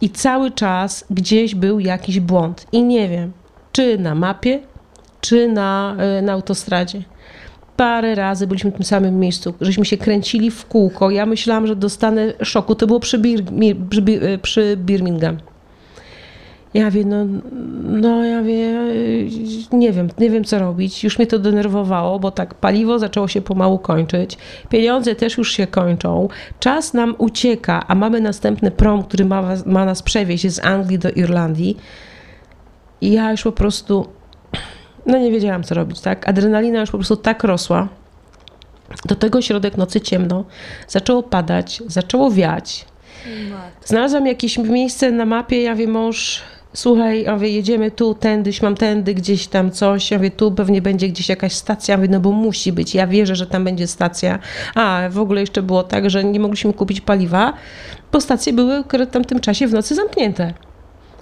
[0.00, 2.66] i cały czas gdzieś był jakiś błąd.
[2.72, 3.32] I nie wiem,
[3.72, 4.60] czy na mapie,
[5.20, 7.02] czy na, e, na autostradzie.
[7.80, 11.10] Parę razy byliśmy w tym samym miejscu, żeśmy się kręcili w kółko.
[11.10, 12.74] Ja myślałam, że dostanę szoku.
[12.74, 13.44] To było przy, Bir,
[13.90, 15.36] przy, e, przy Birmingham.
[16.74, 17.24] Ja wiem, no,
[17.82, 18.90] no ja wiem,
[19.72, 21.04] nie wiem, nie wiem co robić.
[21.04, 24.38] Już mnie to denerwowało, bo tak paliwo zaczęło się pomału kończyć.
[24.68, 26.28] Pieniądze też już się kończą.
[26.58, 31.10] Czas nam ucieka, a mamy następny prom, który ma, ma nas przewieźć z Anglii do
[31.10, 31.76] Irlandii.
[33.00, 34.06] I ja już po prostu,
[35.06, 36.28] no nie wiedziałam co robić, tak?
[36.28, 37.88] Adrenalina już po prostu tak rosła.
[39.04, 40.44] Do tego środek nocy ciemno,
[40.88, 42.86] zaczęło padać, zaczęło wiać.
[43.84, 48.74] Znalazłam jakieś miejsce na mapie, ja wiem, mąż słuchaj, ja mówię, jedziemy tu, tędy, mam
[48.74, 52.20] tędy, gdzieś tam coś, ja mówię, tu pewnie będzie gdzieś jakaś stacja, ja mówię, no
[52.20, 54.38] bo musi być, ja wierzę, że tam będzie stacja.
[54.74, 57.52] A, w ogóle jeszcze było tak, że nie mogliśmy kupić paliwa,
[58.12, 60.54] bo stacje były w tamtym czasie w nocy zamknięte.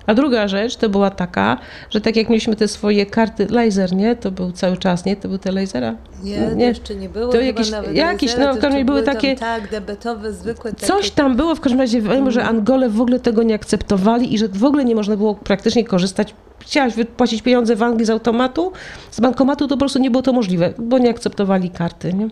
[0.09, 1.59] A druga rzecz to była taka,
[1.91, 4.17] że tak jak mieliśmy te swoje karty laser, nie?
[4.17, 5.17] To był cały czas, nie?
[5.17, 5.95] To były te lasera?
[6.23, 6.65] Nie, nie.
[6.65, 7.33] jeszcze nie było.
[7.33, 9.37] To jakieś, jakieś lasery, no w każdym razie były takie...
[9.37, 10.73] Tak, debetowe, zwykłe.
[10.73, 14.35] Takie, coś tam było, w każdym razie wiem, że Angole w ogóle tego nie akceptowali
[14.35, 16.35] i że w ogóle nie można było praktycznie korzystać.
[16.59, 18.73] Chciałaś wypłacić pieniądze w Anglii z automatu,
[19.11, 22.29] z bankomatu, to po prostu nie było to możliwe, bo nie akceptowali karty, nie?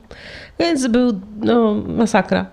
[0.58, 2.46] Więc był, no, masakra.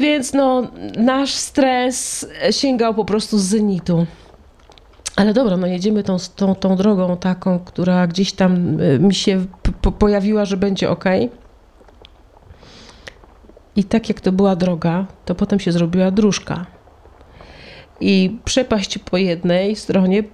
[0.00, 0.62] Więc no,
[0.96, 4.06] nasz stres sięgał po prostu z zenitu.
[5.16, 9.46] Ale dobra, no jedziemy tą, tą, tą drogą taką, która gdzieś tam y, mi się
[9.82, 11.04] po pojawiła, że będzie ok.
[13.76, 16.66] I tak jak to była droga, to potem się zrobiła dróżka.
[18.00, 20.24] I przepaść po jednej stronie,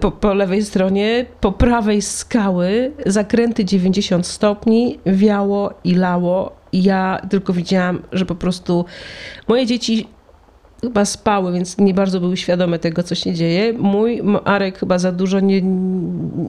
[0.00, 7.52] po, po, lewej stronie, po prawej skały, zakręty 90 stopni, wiało i lało ja tylko
[7.52, 8.84] widziałam, że po prostu
[9.48, 10.06] moje dzieci
[10.80, 13.72] chyba spały, więc nie bardzo były świadome tego, co się dzieje.
[13.72, 15.62] Mój Arek chyba za dużo nie,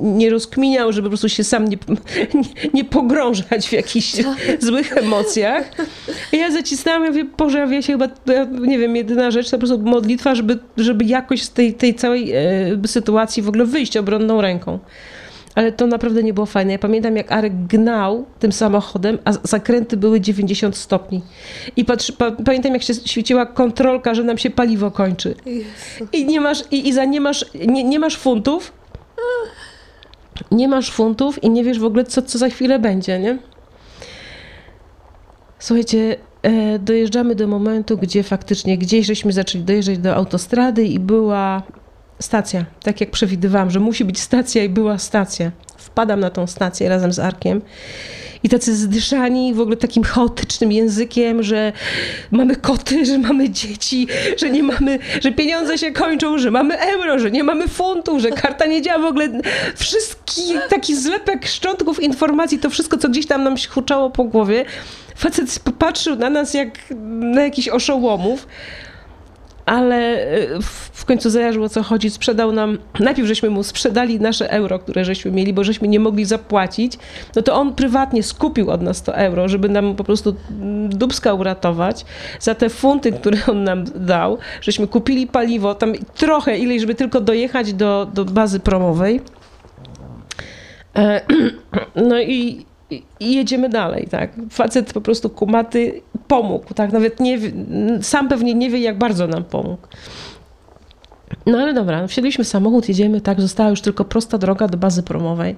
[0.02, 1.78] nie rozkminiał, żeby po prostu się sam nie,
[2.34, 4.64] nie, nie pogrążać w jakichś tak.
[4.64, 5.72] złych emocjach.
[6.32, 8.08] I ja zacisnęłam, ja mówię, Boże, ja się chyba,
[8.60, 12.32] nie wiem, jedyna rzecz to po prostu modlitwa, żeby, żeby jakoś z tej, tej całej
[12.32, 14.80] e, sytuacji w ogóle wyjść obronną ręką
[15.60, 16.72] ale to naprawdę nie było fajne.
[16.72, 21.22] Ja pamiętam, jak Arek gnał tym samochodem, a zakręty były 90 stopni.
[21.76, 25.36] I patrzy, pa, pamiętam, jak się świeciła kontrolka, że nam się paliwo kończy.
[25.46, 25.66] Jezu.
[26.14, 28.74] I nie masz, i, i za nie masz, nie, nie masz funtów.
[30.52, 33.38] Nie masz funtów i nie wiesz w ogóle, co, co za chwilę będzie, nie?
[35.60, 41.64] Słuchajcie, e, dojeżdżamy do momentu, gdzie faktycznie gdzieś żeśmy zaczęli dojeżdżać do autostrady i była
[42.20, 45.52] stacja, tak jak przewidywałam, że musi być stacja i była stacja.
[45.78, 47.62] Wpadam na tą stację razem z Arkiem
[48.44, 51.74] i tacy zdyszani w ogóle takim chaotycznym językiem, że
[52.32, 57.20] mamy koty, że mamy dzieci, że nie mamy, że pieniądze się kończą, że mamy euro,
[57.20, 59.42] że nie mamy funtów, że karta nie działa, w ogóle
[59.76, 64.66] wszystki taki zlepek szczątków informacji, to wszystko, co gdzieś tam nam się huczało po głowie.
[65.16, 66.70] Facet popatrzył na nas jak
[67.20, 68.48] na jakichś oszołomów
[69.70, 70.62] ale y,
[70.94, 72.10] w końcu zajarzył o co chodzi.
[72.10, 76.26] Sprzedał nam, najpierw żeśmy mu sprzedali nasze euro, które żeśmy mieli, bo żeśmy nie mogli
[76.26, 76.94] zapłacić.
[77.36, 80.36] No to on prywatnie skupił od nas to euro, żeby nam po prostu
[80.90, 82.06] dubska uratować.
[82.40, 87.22] Za te funty, które on nam dał, żeśmy kupili paliwo, tam trochę, ile, żeby tylko
[87.22, 89.22] dojechać do, do bazy promowej.
[90.96, 91.22] E,
[92.10, 92.66] no i,
[93.20, 94.32] i jedziemy dalej, tak.
[94.50, 96.92] Facet po prostu kumaty pomógł, tak.
[96.92, 97.40] Nawet nie,
[98.02, 99.88] sam pewnie nie wie, jak bardzo nam pomógł.
[101.46, 105.04] No ale dobra, wsiedliśmy w samochód, jedziemy, tak, została już tylko prosta droga do bazy
[105.04, 105.56] promowej.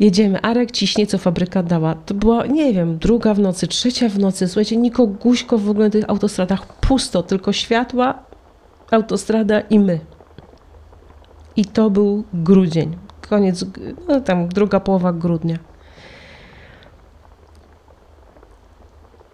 [0.00, 1.94] Jedziemy, Arek ciśnie, co fabryka dała.
[1.94, 4.48] To była, nie wiem, druga w nocy, trzecia w nocy.
[4.48, 8.14] Słuchajcie, niko guźko w ogóle na tych autostradach, pusto, tylko światła,
[8.90, 10.00] autostrada i my.
[11.56, 12.96] I to był grudzień
[13.28, 13.64] koniec,
[14.08, 15.58] no tam druga połowa grudnia.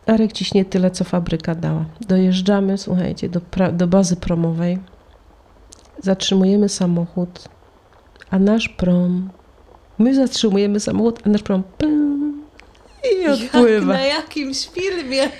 [0.06, 1.84] Arek ciśnie tyle, co fabryka dała.
[2.00, 3.40] Dojeżdżamy, słuchajcie, do,
[3.72, 4.78] do bazy promowej.
[5.98, 7.48] Zatrzymujemy samochód,
[8.30, 9.30] a nasz prom.
[9.98, 11.62] My zatrzymujemy samochód, a nasz prom.
[11.78, 12.42] Pum,
[13.22, 13.92] I odpływa.
[13.94, 15.22] Jak na jakimś filmie.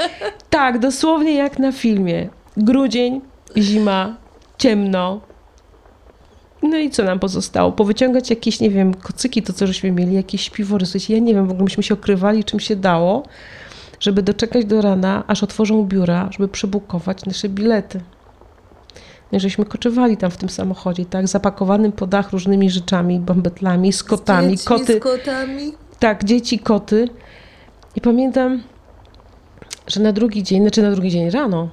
[0.51, 2.29] Tak, dosłownie jak na filmie.
[2.57, 3.21] Grudzień,
[3.57, 4.17] zima,
[4.59, 5.21] ciemno,
[6.63, 7.73] no i co nam pozostało?
[7.73, 10.87] Powyciągać jakieś, nie wiem, kocyki, to co żeśmy mieli, jakieś śpiwory.
[10.87, 13.23] Słuchajcie, ja nie wiem, w ogóle myśmy się okrywali, czym się dało,
[14.03, 18.01] żeby doczekać do rana, aż otworzą biura, żeby przebukować nasze bilety.
[19.33, 23.93] No i żeśmy koczywali tam w tym samochodzie, tak, zapakowanym po dach różnymi rzeczami, bambetlami,
[23.93, 24.97] z kotami, z dziećmi, koty.
[24.97, 25.73] Z kotami.
[25.99, 27.09] Tak, dzieci, koty.
[27.97, 28.63] I pamiętam,
[29.87, 31.69] że na drugi dzień, znaczy na drugi dzień rano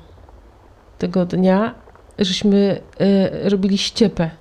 [0.98, 1.76] tego dnia,
[2.20, 4.32] żeśmy e, robili ściepę.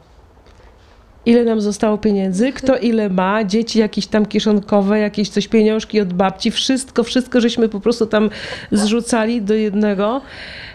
[1.28, 6.12] Ile nam zostało pieniędzy, kto ile ma, dzieci jakieś tam kieszonkowe, jakieś coś pieniążki od
[6.12, 8.30] babci, wszystko, wszystko żeśmy po prostu tam
[8.72, 10.20] zrzucali do jednego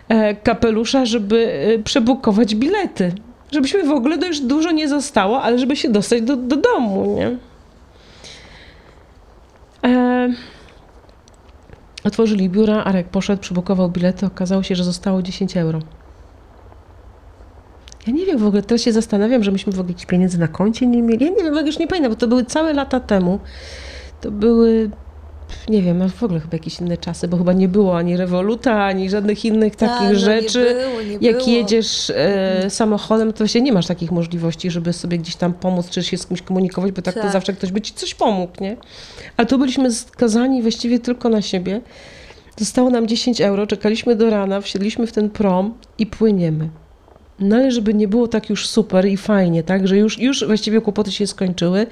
[0.10, 3.12] e, kapelusza, żeby e, przebukować bilety.
[3.52, 7.16] Żebyśmy w ogóle, to już dużo nie zostało, ale żeby się dostać do, do domu,
[7.16, 7.38] nie?
[9.90, 10.30] E,
[12.04, 15.80] otworzyli biura, Arek poszedł, przybukował bilety, okazało się, że zostało 10 euro.
[18.08, 20.48] Ja nie wiem w ogóle, teraz się zastanawiam, że myśmy w ogóle jakichś pieniędzy na
[20.48, 21.26] koncie nie mieli.
[21.26, 23.40] Ja nie wiem, już nie pamiętam, bo to były całe lata temu.
[24.22, 24.90] To były,
[25.70, 29.10] nie wiem, w ogóle chyba jakieś inne czasy, bo chyba nie było ani rewoluta, ani
[29.10, 30.76] żadnych innych Tak, takich no rzeczy.
[30.80, 31.50] Nie było, nie Jak było.
[31.50, 36.04] jedziesz e, samochodem, to się nie masz takich możliwości, żeby sobie gdzieś tam pomóc, czy
[36.04, 37.32] się z kimś komunikować, bo tak, to Tak.
[37.32, 38.78] zawsze ktoś by ci coś pomógł, nie?
[39.38, 41.82] A tu byliśmy skazani właściwie tylko na siebie.
[42.58, 46.70] Zostało nam 10 euro, czekaliśmy do rana, wsiedliśmy w ten prom i płyniemy.
[47.40, 50.82] No ale żeby nie było tak już super i fajnie, tak, że już, już właściwie
[50.82, 51.88] kłopoty się skończyły,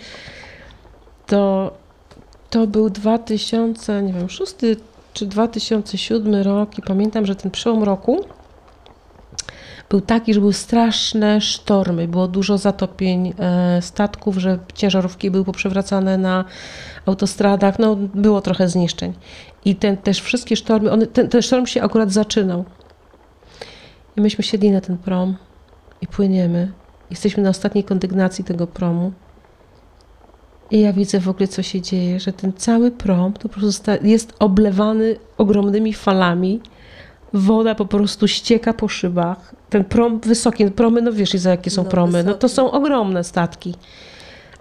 [1.28, 1.72] to
[2.50, 4.56] to był 2000, nie wiem, 6
[5.14, 8.26] czy 2007 rok i pamiętam, że ten przełom roku
[9.90, 16.18] był taki, że były straszne sztormy, było dużo zatopień e, statków, że ciężarówki były poprzewracane
[16.18, 16.46] na
[17.06, 19.14] autostradach, no było trochę zniszczeń.
[19.66, 22.66] I ten, też wszystkie sztormy, one, ten, ten sztorm się akurat zaczynał.
[24.18, 25.36] I myśmy siedli na ten prom
[26.02, 26.72] i płyniemy.
[27.10, 29.12] Jesteśmy na ostatniej kondygnacji tego promu.
[30.72, 33.92] I ja widzę w ogóle, co się dzieje, że ten cały prom to po prostu
[34.04, 36.60] jest oblewany ogromnymi falami.
[37.34, 39.56] Woda po prostu ścieka po szybach.
[39.70, 42.24] Ten prom wysoki, promy, no wiesz, za jakie są No, promy.
[42.24, 43.76] No to są ogromne statki.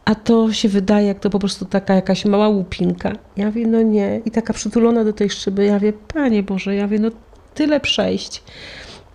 [0.05, 3.13] A to się wydaje, jak to po prostu taka jakaś mała łupinka.
[3.37, 4.21] Ja mówię, no nie.
[4.25, 5.65] I taka przytulona do tej szyby.
[5.65, 7.11] Ja mówię, Panie Boże, ja mówię, no
[7.55, 8.43] tyle przejść.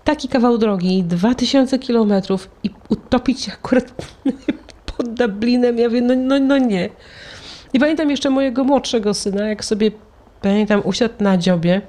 [0.05, 3.91] Taki kawał drogi, 2000 kilometrów i utopić się akurat
[4.97, 5.77] pod Dublinem.
[5.77, 6.89] Ja mówię, no, no, no nie.
[7.73, 9.91] I pamiętam jeszcze mojego młodszego syna, jak sobie,
[10.41, 11.81] pamiętam, usiadł na dziobie,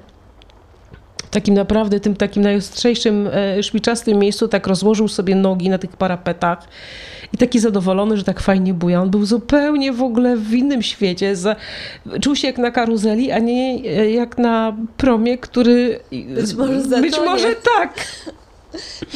[1.31, 6.67] takim naprawdę, tym takim najostrzejszym, e, szpiczastym miejscu, tak rozłożył sobie nogi na tych parapetach
[7.33, 9.01] i taki zadowolony, że tak fajnie buja.
[9.01, 11.35] On był zupełnie w ogóle w innym świecie.
[11.35, 11.55] Za,
[12.21, 15.99] czuł się jak na karuzeli, a nie e, jak na promie, który...
[16.11, 17.93] Być może Być może tak.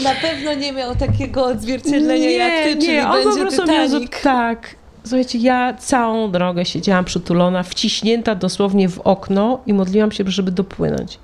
[0.04, 4.22] Na pewno nie miał takiego odzwierciedlenia jak ty, czyli on po będzie prostu miał Titanic.
[4.24, 4.76] Tak.
[5.04, 11.20] Słuchajcie, ja całą drogę siedziałam przytulona, wciśnięta dosłownie w okno i modliłam się, żeby dopłynąć.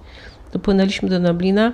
[0.58, 1.74] Dopłynęliśmy do Dublina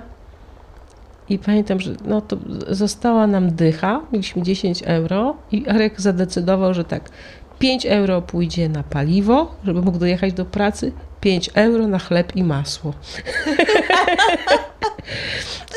[1.28, 2.36] i pamiętam, że no to
[2.68, 7.10] została nam dycha, mieliśmy 10 euro i Arek zadecydował, że tak,
[7.58, 12.44] 5 euro pójdzie na paliwo, żeby mógł dojechać do pracy, 5 euro na chleb i
[12.44, 12.94] masło.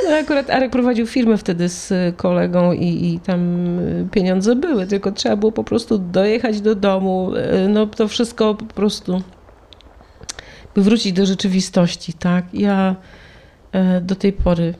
[0.09, 3.57] No, akurat Arek prowadził firmę wtedy z kolegą i, i tam
[4.11, 7.31] pieniądze były, tylko trzeba było po prostu dojechać do domu.
[7.65, 9.21] y, No to wszystko po prostu
[10.81, 12.53] wrócić do rzeczywistości, tak?
[12.53, 12.95] Ja
[13.71, 14.73] e, do tej pory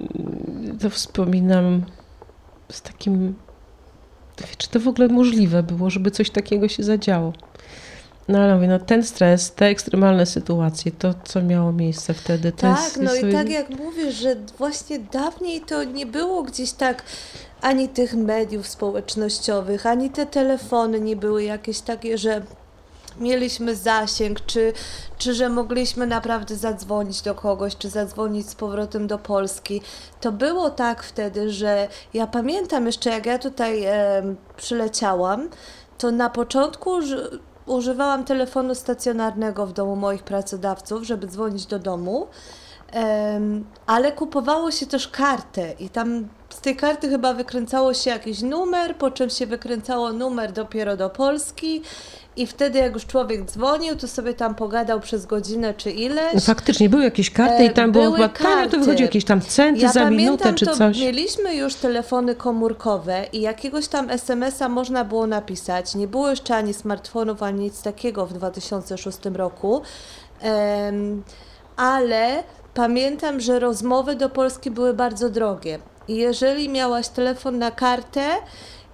[0.00, 1.82] y, to wspominam
[2.70, 3.34] z takim
[4.58, 7.32] czy to w ogóle możliwe było, żeby coś takiego się zadziało.
[8.28, 12.58] No ale mówię, no ten stres, te ekstremalne sytuacje, to co miało miejsce wtedy, to
[12.58, 16.72] Tak, jest, no jest i tak jak mówisz, że właśnie dawniej to nie było gdzieś
[16.72, 17.02] tak
[17.60, 22.42] ani tych mediów społecznościowych, ani te telefony nie były jakieś takie, że
[23.16, 24.72] mieliśmy zasięg, czy,
[25.18, 29.82] czy że mogliśmy naprawdę zadzwonić do kogoś, czy zadzwonić z powrotem do Polski.
[30.20, 35.48] To było tak wtedy, że ja pamiętam jeszcze, jak ja tutaj em, przyleciałam,
[35.98, 42.26] to na początku uży- używałam telefonu stacjonarnego w domu moich pracodawców, żeby dzwonić do domu.
[43.86, 46.28] Ale kupowało się też kartę i tam
[46.62, 51.82] tej karty chyba wykręcało się jakiś numer, po czym się wykręcało numer dopiero do Polski
[52.36, 56.34] i wtedy jak już człowiek dzwonił, to sobie tam pogadał przez godzinę czy ileś.
[56.34, 58.78] No faktycznie, były jakieś karty i tam było tanio, to karty.
[58.78, 60.98] wychodziło jakieś tam centy Ja za minutę pamiętam, czy to coś.
[61.00, 65.94] mieliśmy już telefony komórkowe i jakiegoś tam SMS-a można było napisać.
[65.94, 69.82] Nie było jeszcze ani smartfonów, ani nic takiego w 2006 roku.
[70.40, 71.22] Em,
[71.76, 72.42] ale
[72.74, 75.78] pamiętam, że rozmowy do Polski były bardzo drogie.
[76.08, 78.24] Jeżeli miałaś telefon na kartę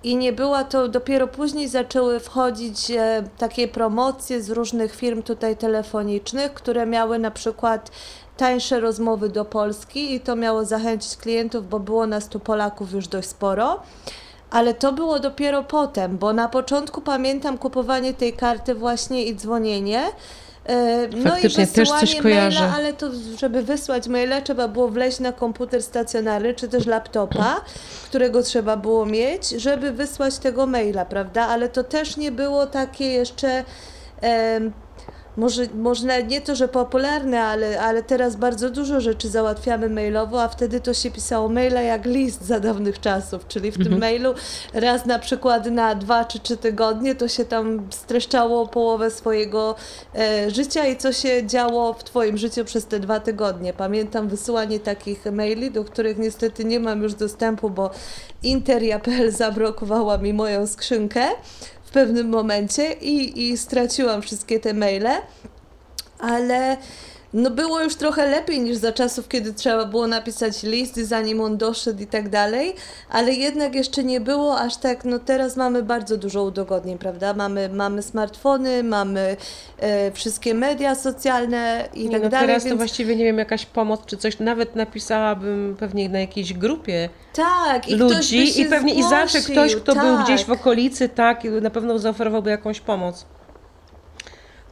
[0.02, 5.56] I nie była to, dopiero później zaczęły wchodzić e, takie promocje z różnych firm tutaj
[5.56, 7.90] telefonicznych, które miały na przykład
[8.36, 13.08] tańsze rozmowy do Polski i to miało zachęcić klientów, bo było nas tu Polaków już
[13.08, 13.82] dość sporo.
[14.50, 20.02] Ale to było dopiero potem, bo na początku pamiętam kupowanie tej karty właśnie i dzwonienie.
[20.68, 22.60] E, No Faktycznie, i też coś kojarzę.
[22.60, 23.06] maila, ale to
[23.38, 27.60] żeby wysłać maila trzeba było wleźć na komputer stacjonarny czy też laptopa,
[28.04, 31.46] którego trzeba było mieć, żeby wysłać tego maila, prawda?
[31.46, 33.64] Ale to też nie było takie jeszcze
[35.38, 40.48] może, może nie to, że popularne, ale, ale teraz bardzo dużo rzeczy załatwiamy mailowo, a
[40.48, 44.34] wtedy to się pisało maila jak list za dawnych czasów, czyli w tym mailu
[44.74, 49.74] raz na przykład na dwa czy trzy tygodnie to się tam streszczało połowę swojego
[50.14, 53.72] e, życia i co się działo w Twoim życiu przez te dwa tygodnie.
[53.72, 57.90] Pamiętam wysyłanie takich maili, do których niestety nie mam już dostępu, bo
[58.42, 61.20] Interia.pl zablokowała mi moją skrzynkę
[61.88, 65.22] w pewnym momencie i, i straciłam wszystkie te maile,
[66.18, 66.76] ale
[67.32, 71.56] no było już trochę lepiej niż za czasów, kiedy trzeba było napisać list, zanim on
[71.56, 72.74] doszedł i tak dalej,
[73.10, 77.34] ale jednak jeszcze nie było aż tak, no teraz mamy bardzo dużo udogodnień, prawda?
[77.34, 79.36] Mamy, mamy smartfony, mamy
[79.78, 83.66] e, wszystkie media socjalne i tak no dalej, teraz to więc właściwie nie wiem, jakaś
[83.66, 89.02] pomoc czy coś, nawet napisałabym pewnie na jakiejś grupie tak, i ludzi i pewnie i
[89.02, 90.24] zawsze zgłosił, ktoś, kto był tak.
[90.24, 93.26] gdzieś w okolicy, tak, na pewno zaoferowałby jakąś pomoc.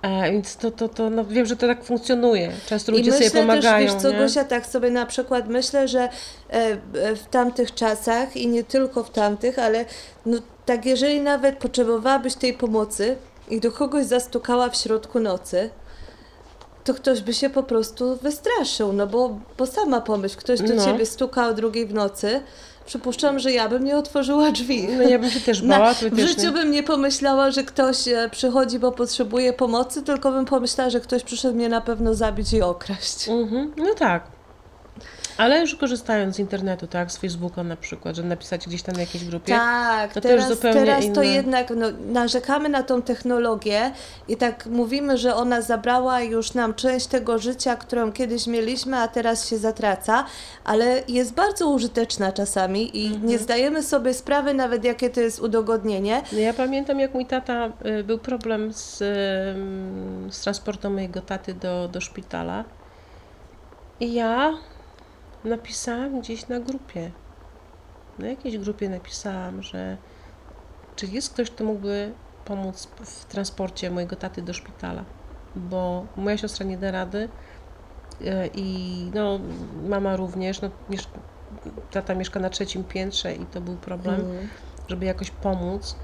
[0.03, 2.53] A, więc to, to, to, no wiem, że to tak funkcjonuje.
[2.67, 3.87] Często ludzie I sobie myślę pomagają.
[3.87, 4.19] też, wiesz co, nie?
[4.19, 6.09] Gosia, tak sobie na przykład myślę, że e,
[6.53, 9.85] e, w tamtych czasach i nie tylko w tamtych, ale
[10.27, 13.17] no tak jeżeli nawet potrzebowałabyś tej pomocy
[13.51, 15.71] i do kogoś zastukała w środku nocy,
[16.85, 20.85] to ktoś by się po prostu wystraszył, no bo, bo sama pomyśl, ktoś do No.
[20.85, 22.41] ciebie stuka o drugiej w nocy,
[22.87, 24.89] przypuszczam, że ja bym nie otworzyła drzwi.
[24.99, 28.09] No ja bym się też Na, bała, to w życiu bym nie pomyślała, że ktoś
[28.09, 32.53] e, przychodzi, bo potrzebuje pomocy, tylko bym pomyślała, że ktoś przyszedł mnie na pewno zabić
[32.53, 33.29] i okraść.
[33.29, 34.36] Mhm, no tak.
[35.39, 39.01] Ale już korzystając z internetu, tak, z Facebooka na przykład, że napisać gdzieś tam na
[39.01, 39.53] jakiejś grupie.
[39.53, 41.27] Tak, to to teraz, zupełnie teraz to inne.
[41.35, 43.91] jednak no, narzekamy na tą technologię
[44.29, 49.09] i tak mówimy, że ona zabrała już nam część tego życia, którą kiedyś mieliśmy, a
[49.09, 50.25] teraz się zatraca,
[50.65, 53.27] ale jest bardzo użyteczna czasami i Mhm.
[53.27, 56.23] nie zdajemy sobie sprawy nawet jakie to jest udogodnienie.
[56.33, 57.69] No Ja pamiętam, jak mój tata,
[58.01, 58.99] y, był problem z,
[60.35, 62.65] z transportem mojego taty do, do szpitala.
[64.01, 64.53] I ja
[65.47, 67.11] napisałam gdzieś na grupie,
[68.19, 69.97] na jakiejś grupie napisałam, że
[70.97, 72.13] czy jest ktoś, kto mógłby
[72.45, 75.05] pomóc w transporcie mojego taty do szpitala,
[75.57, 77.29] bo moja siostra nie da rady
[78.21, 79.39] y, i no,
[79.89, 80.71] mama również, no,
[81.91, 84.49] tata mieszka na trzecim piętrze i to był problem Mm.
[84.89, 85.97] żeby jakoś pomóc.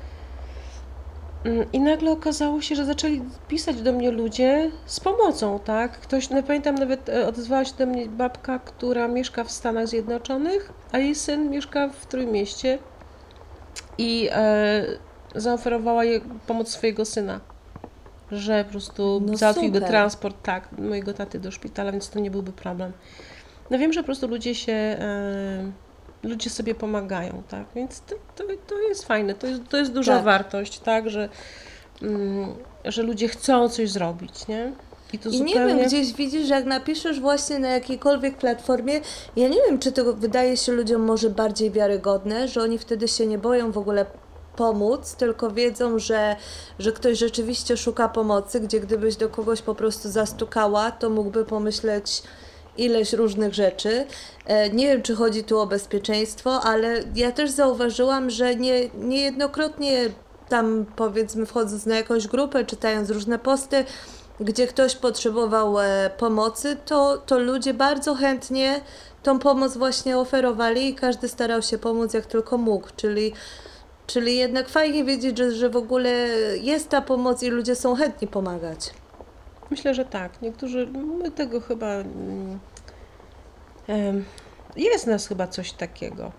[1.45, 5.93] Mm, I nagle okazało się, że zaczęli pisać do mnie ludzie z pomocą, tak?
[6.01, 10.73] Ktoś, no pamiętam nawet e, odezwała się do mnie babka, która mieszka w Stanach Zjednoczonych,
[10.93, 12.79] a jej syn mieszka w Trójmieście
[13.99, 14.85] i e,
[15.35, 17.41] zaoferowała jej pomoc swojego syna,
[18.33, 19.91] że po prostu No załatwiłby super.
[19.91, 22.93] transport, tak, mojego taty do szpitala, więc to nie byłby problem.
[23.71, 25.73] No wiem, że po prostu ludzie się, e,
[26.23, 30.15] ludzie sobie pomagają, tak, więc to, to, to jest fajne, to jest, to jest duża
[30.15, 30.25] Tak.
[30.25, 31.29] wartość, tak, że,
[32.03, 32.55] mm,
[32.85, 34.73] że ludzie chcą coś zrobić, nie?
[35.13, 35.75] I to I nie zupełnie...
[35.77, 39.01] wiem, gdzieś widzisz, jak napiszesz właśnie na jakiejkolwiek platformie,
[39.37, 43.27] ja nie wiem, czy to wydaje się ludziom może bardziej wiarygodne, że oni wtedy się
[43.27, 44.07] nie boją w ogóle
[44.57, 46.37] pomóc, tylko wiedzą, że,
[46.79, 52.23] że ktoś rzeczywiście szuka pomocy, gdzie gdybyś do kogoś po prostu zastukała, to mógłby pomyśleć
[52.77, 54.07] ileś różnych rzeczy.
[54.47, 60.09] E, Nie wiem, czy chodzi tu o bezpieczeństwo, ale ja też zauważyłam, że nie, niejednokrotnie
[60.49, 63.85] tam powiedzmy wchodząc na jakąś grupę, czytając różne posty,
[64.41, 68.81] gdzie ktoś potrzebował e, pomocy, to, to ludzie bardzo chętnie
[69.23, 73.33] tą pomoc właśnie oferowali i każdy starał się pomóc jak tylko mógł, czyli,
[74.07, 76.11] czyli jednak fajnie wiedzieć, że, że w ogóle
[76.61, 78.91] jest ta pomoc i ludzie są chętni pomagać.
[79.73, 80.43] Myślę, że tak.
[80.43, 80.87] Niektórzy,
[81.23, 81.87] my tego chyba.
[84.77, 86.33] Jest nas chyba coś takiego,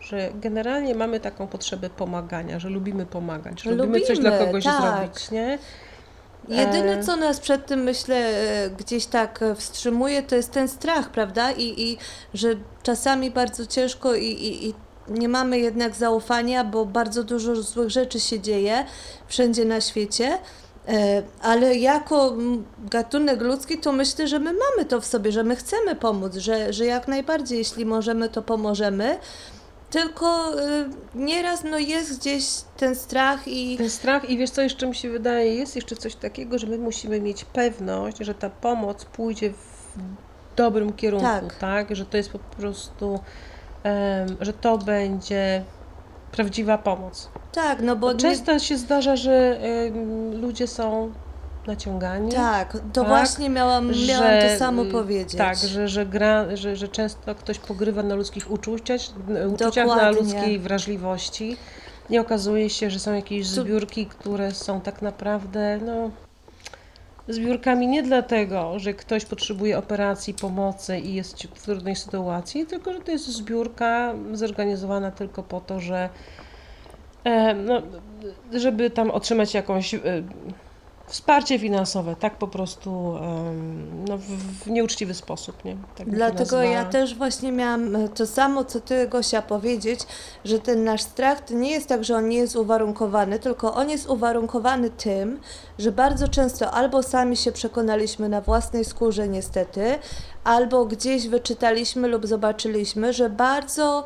[0.00, 4.64] że generalnie mamy taką potrzebę pomagania, że lubimy pomagać, że lubimy, coś dla Lubimy, kogoś
[4.64, 4.82] tak.
[4.82, 5.58] zrobić, nie?
[6.48, 10.68] Jedyne, E, co nas przed tym, myślę, e, gdzieś tak e, wstrzymuje, to jest ten
[10.68, 11.52] strach, prawda?
[11.52, 11.98] I, i
[12.34, 12.48] że
[12.82, 14.74] czasami bardzo ciężko i, i, i
[15.08, 18.84] nie mamy jednak zaufania, bo bardzo dużo złych rzeczy się dzieje
[19.26, 20.38] wszędzie na świecie.
[20.88, 22.36] E, Ale jako
[22.90, 26.72] gatunek ludzki, to myślę, że my mamy to w sobie, że my chcemy pomóc, że,
[26.72, 29.18] że jak najbardziej, jeśli możemy, to pomożemy.
[29.90, 32.44] tylko y, nieraz no, jest gdzieś
[32.76, 33.76] ten strach i...
[33.76, 36.78] Ten strach i wiesz co jeszcze mi się wydaje, jest jeszcze coś takiego, że my
[36.78, 39.56] musimy mieć pewność, że ta pomoc pójdzie w
[40.56, 41.54] dobrym kierunku, tak?
[41.54, 41.96] tak?
[41.96, 45.64] Że to jest po prostu, um, że to będzie
[46.32, 47.28] prawdziwa pomoc.
[47.52, 48.14] Tak, no bo...
[48.14, 48.60] Często nie...
[48.60, 49.60] się zdarza, że
[49.92, 51.12] um, ludzie są
[51.66, 52.32] naciągani.
[52.32, 53.08] Tak, to tak?
[53.08, 55.38] właśnie miałam, miałam że, to samo powiedzieć.
[55.38, 59.00] Tak, że, że, gra, że, że często ktoś pogrywa na ludzkich uczuciach,
[59.54, 61.56] uczuciach na ludzkiej wrażliwości
[62.10, 66.10] i okazuje się, że są jakieś zbiórki, które są tak naprawdę no,
[67.28, 73.00] zbiórkami nie dlatego, że ktoś potrzebuje operacji, pomocy i jest w trudnej sytuacji, tylko że
[73.00, 76.08] to jest zbiórka zorganizowana tylko po to, że
[77.24, 77.82] e, no,
[78.52, 80.00] żeby tam otrzymać jakąś e,
[81.08, 83.14] wsparcie finansowe, tak po prostu
[84.08, 85.64] no, w, nieuczciwy sposób.
[85.64, 85.76] Nie?
[85.96, 90.00] Tak Dlatego ja też właśnie miałam e, to samo, co ty Gosia powiedzieć,
[90.44, 93.90] że ten nasz strach to nie jest tak, że on nie jest uwarunkowany, tylko on
[93.90, 95.40] jest uwarunkowany tym,
[95.78, 99.98] że bardzo często albo sami się przekonaliśmy na własnej skórze niestety,
[100.48, 104.04] albo gdzieś wyczytaliśmy lub zobaczyliśmy, że bardzo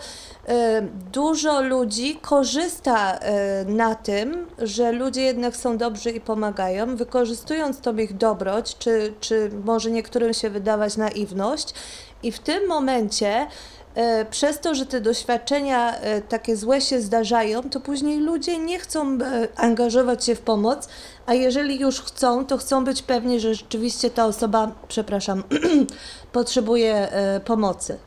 [0.49, 0.83] e,
[1.13, 7.97] dużo ludzi korzysta e, na tym, że ludzie jednak są dobrzy i pomagają, wykorzystując tą
[7.97, 11.75] ich dobroć, czy, czy może niektórym się wydawać naiwność.
[12.23, 13.47] I w tym momencie
[14.31, 19.19] przez to, że te doświadczenia e, takie złe się zdarzają, to później ludzie nie chcą
[19.23, 20.89] e, angażować się w pomoc,
[21.27, 25.43] a jeżeli już chcą, to chcą być pewni, że rzeczywiście ta osoba, przepraszam,
[26.33, 27.09] potrzebuje
[27.45, 27.99] pomocy.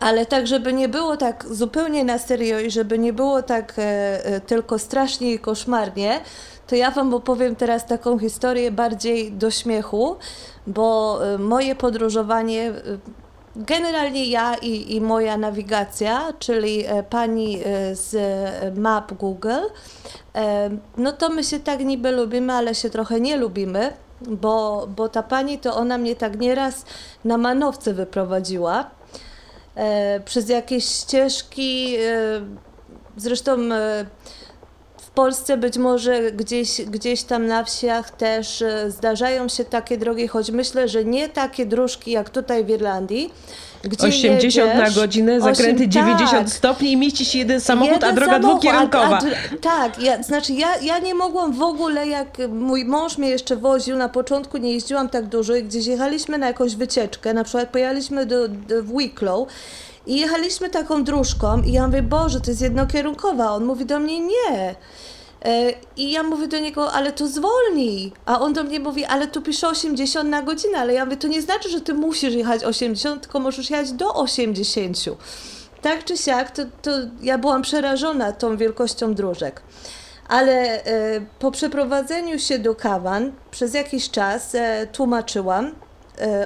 [0.00, 3.74] Ale tak, żeby nie było tak zupełnie na serio i żeby nie było tak
[4.46, 6.20] tylko strasznie i koszmarnie,
[6.66, 10.16] to ja Wam opowiem teraz taką historię bardziej do śmiechu,
[10.66, 12.72] bo moje podróżowanie
[13.58, 18.16] Generalnie ja i, i moja nawigacja, czyli e, pani e, z
[18.78, 19.50] map Google,
[20.34, 25.08] e, no to my się tak niby lubimy, ale się trochę nie lubimy, bo, bo
[25.08, 26.84] ta pani to ona mnie tak nieraz
[27.24, 28.90] na manowce wyprowadziła
[30.24, 31.96] przez jakieś ścieżki,
[33.16, 33.58] zresztą
[35.18, 40.88] Polsce być może gdzieś, gdzieś tam na wsiach też zdarzają się takie drogi, choć myślę,
[40.88, 43.30] że nie takie dróżki jak tutaj w Irlandii,
[43.84, 46.50] gdzie 80 jedziesz, na godzinę, zakręty 8, 90 tak.
[46.50, 49.18] stopni i mieści się jeden samochód, jeden a droga samochód, dwukierunkowa.
[49.18, 53.28] A, a, tak, ja, znaczy ja, ja nie mogłam w ogóle, jak mój mąż mnie
[53.28, 57.44] jeszcze woził, na początku nie jeździłam tak dużo i gdzieś jechaliśmy na jakąś wycieczkę, na
[57.44, 59.48] przykład pojechaliśmy do, do w Wicklow
[60.08, 63.50] i jechaliśmy taką dróżką i ja mówię, Boże, to jest jednokierunkowa.
[63.50, 64.74] On mówi do mnie, nie.
[65.44, 68.12] E, I ja mówię do niego, ale to zwolnij.
[68.26, 70.78] A on do mnie mówi, ale tu pisze 80 na godzinę.
[70.78, 74.14] Ale ja mówię, to nie znaczy, że ty musisz jechać 80, tylko możesz jechać do
[74.14, 74.96] 80.
[75.82, 76.90] Tak czy siak, to, to
[77.22, 79.62] ja byłam przerażona tą wielkością dróżek.
[80.28, 85.72] Ale e, po przeprowadzeniu się do Kawan przez jakiś czas e, tłumaczyłam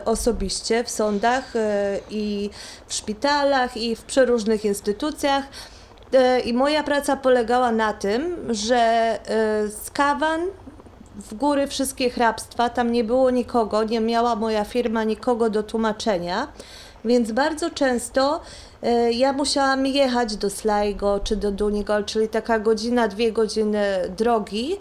[0.04, 2.50] osobiście w sądach e, i
[2.86, 5.44] w szpitalach i w przeróżnych instytucjach.
[6.12, 9.18] E, I moja praca polegała na tym, że e,
[9.68, 10.40] z Kawan
[11.16, 16.48] w góry wszystkie hrabstwa, tam nie było nikogo, nie miała moja firma nikogo do tłumaczenia,
[17.04, 18.40] więc bardzo często
[18.82, 23.84] e, ja musiałam jechać do Sligo czy do Donegal, czyli taka godzina, dwie godziny
[24.16, 24.78] drogi,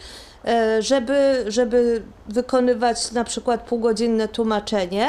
[0.80, 5.08] żeby, żeby wykonywać na przykład półgodzinne tłumaczenie.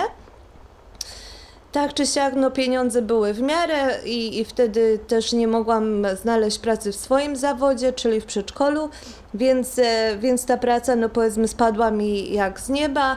[1.72, 6.58] Tak czy siak, no pieniądze były w miarę i, i wtedy też nie mogłam znaleźć
[6.58, 8.88] pracy w swoim zawodzie, czyli w przedszkolu,
[9.34, 13.16] więc, e, więc ta praca, no powiedzmy, spadła mi jak z nieba.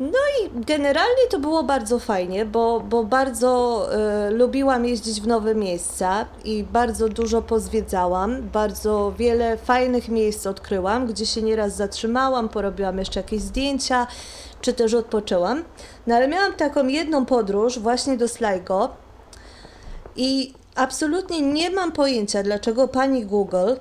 [0.00, 5.54] No i generalnie to było bardzo fajnie, bo, bo bardzo e, lubiłam jeździć w nowe
[5.54, 12.98] miejsca i bardzo dużo pozwiedzałam, bardzo wiele fajnych miejsc odkryłam, gdzie się nieraz zatrzymałam, porobiłam
[12.98, 14.06] jeszcze jakieś zdjęcia
[14.60, 15.64] czy też odpoczęłam.
[16.06, 18.88] No ale miałam taką jedną podróż właśnie do Sligo
[20.16, 23.74] i absolutnie nie mam pojęcia, dlaczego pani Google,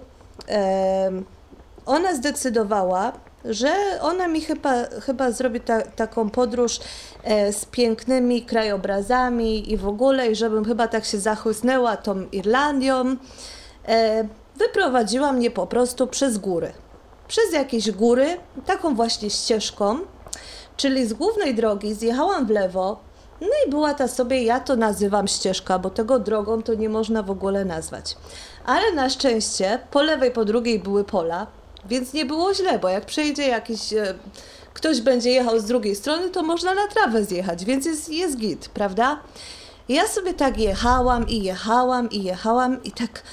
[1.86, 3.14] ona zdecydowała,
[3.50, 4.74] że ona mi chyba,
[5.06, 6.80] chyba zrobi ta, taką podróż
[7.24, 13.16] e, z pięknymi krajobrazami i w ogóle, i żebym chyba tak się zachłysnęła tą Irlandią.
[13.88, 16.72] E, wyprowadziła mnie po prostu przez góry.
[17.28, 20.00] Przez jakieś góry, taką właśnie ścieżką,
[20.78, 23.00] Czyli z głównej drogi zjechałam w lewo,
[23.42, 27.24] no i była ta sobie, ja to nazywam ścieżka, bo tego drogą to nie można
[27.24, 28.18] w ogóle nazwać.
[28.66, 31.48] Ale na szczęście po lewej, po drugiej były pola,
[31.90, 34.14] więc nie było źle, bo jak przejdzie jakiś, e,
[34.74, 38.70] ktoś będzie jechał z drugiej strony, to można na trawę zjechać, więc jest, jest git,
[38.70, 39.20] prawda?
[39.90, 43.24] Ja sobie tak jechałam i jechałam i jechałam i tak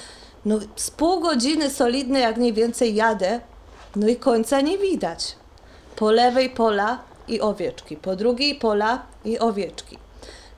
[0.45, 3.39] no z pół godziny solidne jak nie więcej jadę,
[3.95, 5.35] no i końca nie widać.
[5.95, 9.97] Po lewej pola i owieczki, po drugiej pola i owieczki.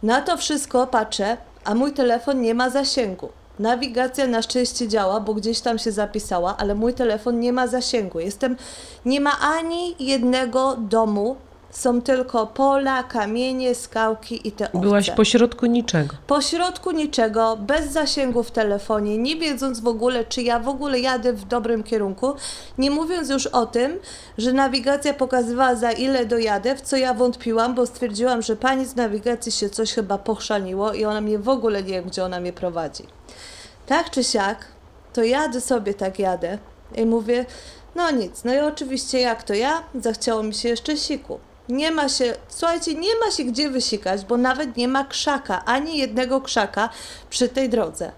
[0.03, 3.29] Na to wszystko patrzę, a mój telefon nie ma zasięgu.
[3.59, 8.19] Nawigacja na szczęście działa, bo gdzieś tam się zapisała, ale mój telefon nie ma zasięgu.
[8.19, 8.57] Jestem,
[9.05, 11.35] nie ma ani jednego domu,
[11.77, 14.79] są tylko pola, kamienie, skałki i te owce.
[14.79, 16.15] Byłaś pośrodku niczego.
[16.27, 20.99] Po środku niczego, bez zasięgu w telefonie, nie wiedząc w ogóle, czy ja w ogóle
[20.99, 22.33] jadę w dobrym kierunku,
[22.77, 23.99] nie mówiąc już o tym,
[24.37, 28.95] że nawigacja pokazywała za ile dojadę, w co ja wątpiłam, bo stwierdziłam, że pani z
[28.95, 32.53] nawigacji się coś chyba pochrzaniło i ona mnie w ogóle nie wiem, gdzie ona mnie
[32.53, 33.03] prowadzi.
[33.87, 34.65] Tak czy siak,
[35.13, 36.57] to jadę sobie tak jadę
[36.95, 37.45] i mówię,
[37.95, 41.39] no nic, no i oczywiście jak to ja, zachciało mi się jeszcze siku.
[41.69, 45.97] Nie ma się, słuchajcie, nie ma się gdzie wysikać, bo nawet nie ma krzaka, ani
[45.97, 46.89] jednego krzaka
[47.29, 48.11] przy tej drodze.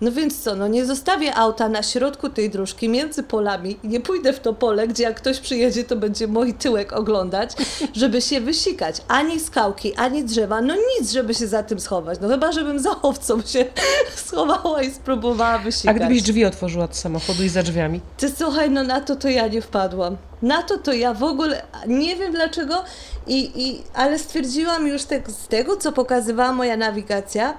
[0.00, 4.00] No więc co, no nie zostawię auta na środku tej dróżki między polami i nie
[4.00, 7.50] pójdę w to pole, gdzie jak ktoś przyjedzie, to będzie mój tyłek oglądać,
[7.92, 8.96] żeby się wysikać.
[9.08, 12.18] Ani skałki, ani drzewa, no nic, żeby się za tym schować.
[12.20, 13.64] No chyba, żebym za owcą się
[14.26, 15.96] schowała i spróbowała wysikać.
[15.96, 18.00] A gdybyś drzwi otworzyła od samochodu i za drzwiami?
[18.16, 20.16] Ty słuchaj, no na to to ja nie wpadłam.
[20.42, 22.84] Na to to ja w ogóle nie wiem dlaczego,
[23.26, 27.58] i, i, ale stwierdziłam już tak z tego, co pokazywała moja nawigacja,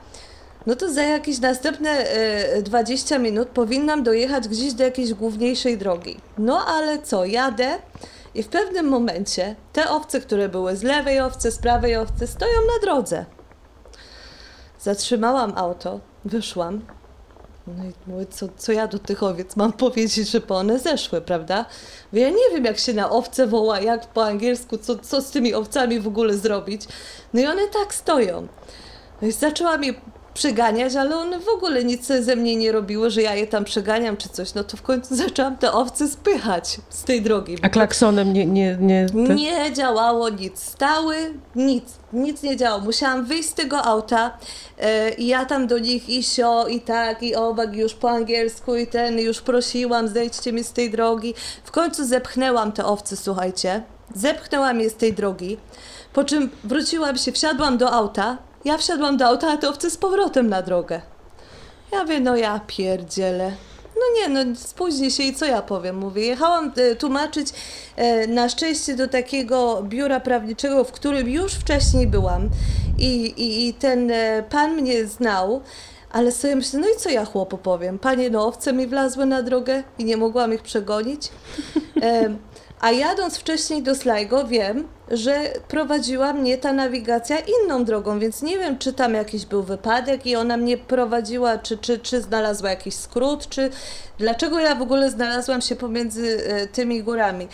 [0.67, 6.17] no to za jakieś następne e, 20 minut powinnam dojechać gdzieś do jakiejś główniejszej drogi.
[6.37, 7.79] No ale co, jadę
[8.35, 12.53] i w pewnym momencie te owce, które były z lewej owce, z prawej owce, stoją
[12.73, 13.25] na drodze.
[14.79, 16.81] Zatrzymałam auto, wyszłam.
[17.67, 21.65] No i mówię, co, co ja do tych owiec mam powiedzieć, żeby one zeszły, prawda?
[22.13, 25.31] Bo ja nie wiem, jak się na owce woła, jak po angielsku, co, co z
[25.31, 26.81] tymi owcami w ogóle zrobić.
[27.33, 28.47] No i one tak stoją.
[29.21, 29.93] No i zaczęłam je
[30.39, 34.17] przyganiać, ale one w ogóle nic ze mnie nie robiły, że ja je tam przeganiam
[34.17, 34.53] czy coś.
[34.53, 37.57] No to w końcu zaczęłam te owce spychać z tej drogi.
[37.61, 38.45] A klaksonem nie...
[38.45, 39.35] Nie, nie, te...
[39.35, 40.59] Nie działało nic.
[40.59, 41.15] Stały,
[41.55, 41.83] nic.
[42.13, 42.81] Nic nie działało.
[42.81, 44.37] Musiałam wyjść z tego auta
[44.77, 48.75] e, i ja tam do nich i sio, i tak, i owak, już po angielsku,
[48.75, 51.33] i ten, już prosiłam, zejdźcie mi z tej drogi.
[51.63, 53.83] W końcu zepchnęłam te owce, słuchajcie.
[54.15, 55.57] Zepchnęłam je z tej drogi.
[56.13, 59.97] Po czym wróciłam się, wsiadłam do auta, ja wsiadłam do auta, a te owce z
[59.97, 61.01] powrotem na drogę.
[61.91, 63.51] Ja wiem, no ja pierdzielę.
[63.95, 65.97] No nie, no spóźnię się i co ja powiem?
[65.97, 67.47] Mówię, jechałam e, tłumaczyć
[67.95, 72.49] e, na szczęście do takiego biura prawniczego, w którym już wcześniej byłam
[72.97, 75.61] i, i, i ten e, pan mnie znał,
[76.11, 77.99] ale sobie myślę, no i co ja chłopu powiem?
[77.99, 81.29] Panie, no owce mi wlazły na drogę i nie mogłam ich przegonić.
[82.81, 88.57] A jadąc wcześniej do Sligo wiem, że prowadziła mnie ta nawigacja inną drogą, więc nie
[88.57, 92.95] wiem, czy tam jakiś był wypadek i ona mnie prowadziła, czy, czy, czy znalazła jakiś
[92.95, 93.69] skrót, czy
[94.17, 97.47] dlaczego ja w ogóle znalazłam się pomiędzy e, tymi górami.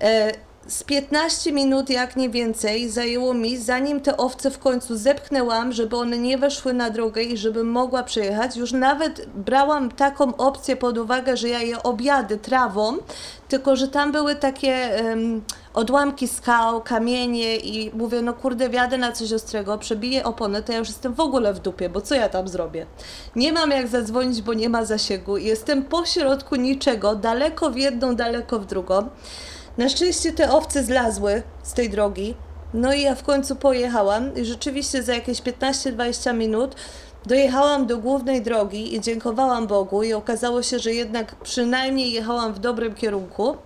[0.00, 0.32] E,
[0.68, 5.96] z 15 minut, jak nie więcej, zajęło mi, zanim te owce w końcu zepchnęłam, żeby
[5.96, 8.56] one nie weszły na drogę i żebym mogła przejechać.
[8.56, 12.96] Już nawet brałam taką opcję pod uwagę, że ja je objadę trawą,
[13.48, 15.42] tylko że tam były takie um,
[15.74, 20.78] odłamki skał, kamienie i mówię, no kurde, wjadę na coś ostrego, przebiję oponę, to ja
[20.78, 22.86] już jestem w ogóle w dupie, bo co ja tam zrobię?
[23.36, 25.36] Nie mam jak zadzwonić, bo nie ma zasięgu.
[25.36, 29.08] Jestem po środku niczego, daleko w jedną, daleko w drugą.
[29.78, 32.34] Na szczęście te owce zlazły z tej drogi.
[32.74, 36.76] No i ja w końcu pojechałam i rzeczywiście za jakieś 15-20 minut
[37.28, 42.58] dojechałam do głównej drogi i dziękowałam Bogu i okazało się, że jednak przynajmniej jechałam w
[42.58, 43.56] dobrym kierunku.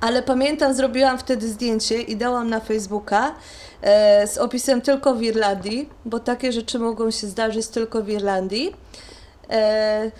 [0.00, 3.34] Ale pamiętam, zrobiłam wtedy zdjęcie i dałam na Facebooka
[3.82, 8.76] e, z opisem tylko w Irlandii, bo takie rzeczy mogą się zdarzyć tylko w Irlandii.
[9.50, 10.10] E,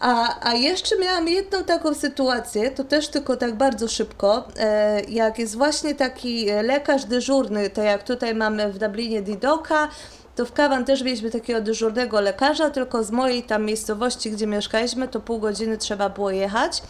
[0.00, 5.38] a, a jeszcze miałam jedną taką sytuację, to też tylko tak bardzo szybko, e, jak
[5.38, 9.88] jest właśnie taki lekarz dyżurny, tak jak tutaj mamy w Dublinie Didoka,
[10.36, 15.08] to w Kawan też mieliśmy takiego dyżurnego lekarza, tylko z mojej tam miejscowości, gdzie mieszkaliśmy,
[15.08, 16.82] to pół godziny trzeba było jechać.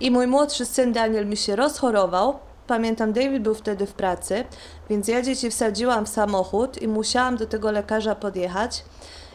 [0.00, 2.38] I mój młodszy syn Daniel mi się rozchorował.
[2.66, 4.44] Pamiętam, David był wtedy w pracy,
[4.90, 8.84] więc ja dzieci wsadziłam w samochód i musiałam do tego lekarza podjechać.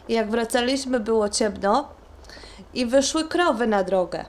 [0.08, 1.88] I jak wracaliśmy, było ciemno,
[2.74, 4.24] i wyszły krowy na drogę.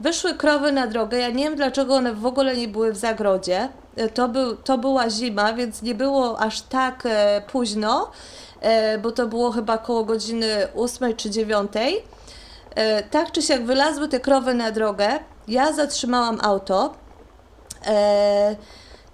[0.00, 1.18] Wyszły krowy na drogę.
[1.18, 3.68] Ja nie wiem, dlaczego one w ogóle nie były w zagrodzie.
[4.14, 8.10] To, był, to była zima, więc nie było aż tak e, późno,
[8.60, 11.72] e, bo to było chyba koło godziny 8 czy 9.
[12.74, 15.08] E, tak czy siak wylazły te krowy na drogę.
[15.48, 16.94] Ja zatrzymałam auto.
[17.86, 18.56] E,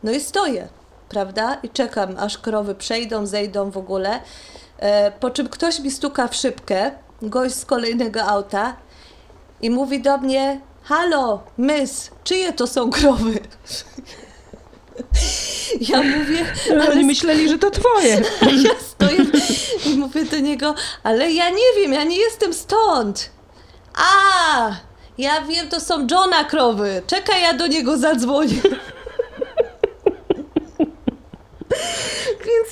[0.02, 0.68] no i stoję
[1.12, 1.54] prawda?
[1.62, 4.20] I czekam, aż krowy przejdą, zejdą w ogóle.
[4.78, 6.90] E, po czym ktoś mi stuka w szybkę,
[7.22, 8.76] gość z kolejnego auta
[9.62, 13.38] i mówi do mnie, halo, mys, czyje to są krowy?
[15.80, 18.22] Ja mówię, ale oni myśleli, że to twoje.
[18.64, 19.26] ja stoję
[19.86, 23.30] i mówię do niego, ale ja nie wiem, ja nie jestem stąd.
[23.94, 24.76] A,
[25.18, 27.02] ja wiem, to są Johna krowy.
[27.06, 28.60] Czekaj, ja do niego zadzwonię.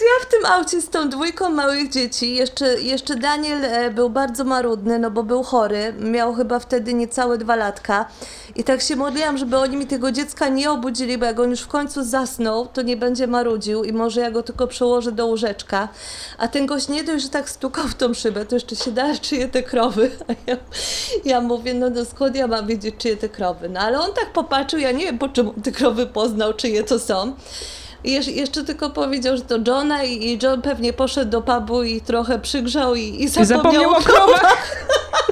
[0.00, 4.44] Ja w tym aucie z tą dwójką małych dzieci, jeszcze, jeszcze Daniel e, był bardzo
[4.44, 8.08] marudny, no bo był chory, miał chyba wtedy niecałe dwa latka.
[8.56, 11.60] I tak się modliłam, żeby oni mi tego dziecka nie obudzili, bo jak on już
[11.60, 15.88] w końcu zasnął, to nie będzie marudził i może ja go tylko przełożę do łóżeczka,
[16.38, 19.14] a ten gość nie dość, że tak stukał w tą szybę, to jeszcze się da,
[19.14, 20.56] czyje te krowy, a ja,
[21.24, 24.32] ja mówię, no, no skąd ja mam wiedzieć, czyje te krowy, no ale on tak
[24.32, 27.34] popatrzył, ja nie wiem, po czym te krowy poznał, czyje to są,
[28.04, 32.38] i jeszcze tylko powiedział, że to Johna i, John pewnie poszedł do pubu i trochę
[32.38, 34.76] przygrzał i, i zapomniał, zapomniał o krowach.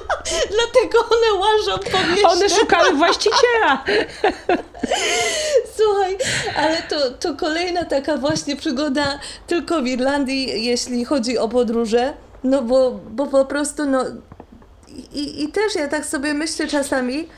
[0.56, 2.28] Dlatego one łażą po mieście.
[2.28, 3.84] One szukały właściciela.
[5.76, 6.18] Słuchaj,
[6.56, 12.14] ale to, to kolejna taka właśnie przygoda tylko w Irlandii, jeśli chodzi o podróże.
[12.44, 14.04] No bo, bo po prostu no
[15.12, 17.28] i, i też ja tak sobie myślę czasami,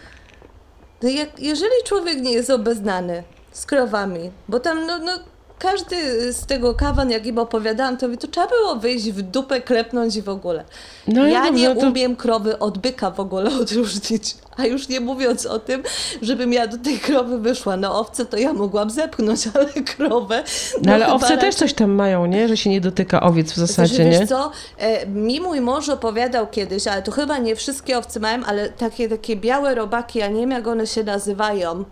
[1.02, 3.22] no jak, jeżeli człowiek nie jest obeznany
[3.52, 5.12] z krowami, bo tam no, no
[5.60, 10.16] każdy z tego kawan, jak im opowiadałam, to, to trzeba było wyjść w dupę, klepnąć
[10.16, 10.64] i w ogóle.
[11.08, 11.88] No ja nie no to...
[11.88, 14.34] umiem krowy od byka w ogóle odróżnić.
[14.56, 15.82] A już nie mówiąc o tym,
[16.22, 17.76] żebym ja do tej krowy wyszła.
[17.76, 20.42] No owce to ja mogłam zepchnąć, ale krowę...
[20.74, 21.40] No, no ale owce raczej...
[21.40, 22.48] też coś tam mają, nie?
[22.48, 24.18] Że się nie dotyka owiec w zasadzie, znaczy, nie?
[24.18, 28.44] Wiesz co, e, mi mój mąż opowiadał kiedyś, ale to chyba nie wszystkie owce mają,
[28.44, 31.84] ale takie, takie białe robaki, ja nie wiem jak one się nazywają,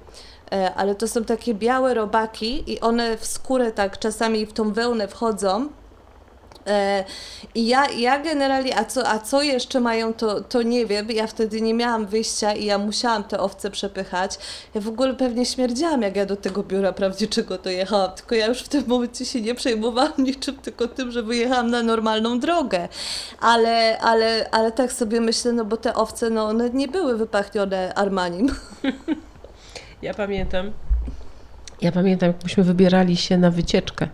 [0.76, 5.08] ale to są takie białe robaki i one w skórę tak czasami w tą wełnę
[5.08, 5.68] wchodzą.
[6.68, 7.04] E,
[7.54, 11.10] I ja, ja generalnie, a co, a co jeszcze mają, to, to nie wiem.
[11.10, 14.38] Ja wtedy nie miałam wyjścia i ja musiałam te owce przepychać.
[14.74, 18.12] Ja w ogóle pewnie śmierdziałam, jak ja do tego biura prawniczego dojechałam.
[18.12, 21.82] Tylko ja już w tym momencie się nie przejmowałam niczym, tylko tym, że wyjechałam na
[21.82, 22.88] normalną drogę.
[23.40, 27.94] Ale, ale, ale tak sobie myślę, no bo te owce, no one nie były wypachnione
[27.94, 28.54] Armanim.
[30.02, 30.72] Ja pamiętam,
[31.82, 34.08] ja pamiętam, jak myśmy wybierali się na wycieczkę.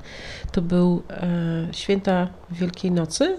[0.53, 1.27] To był e,
[1.73, 3.37] święta Wielkiej Nocy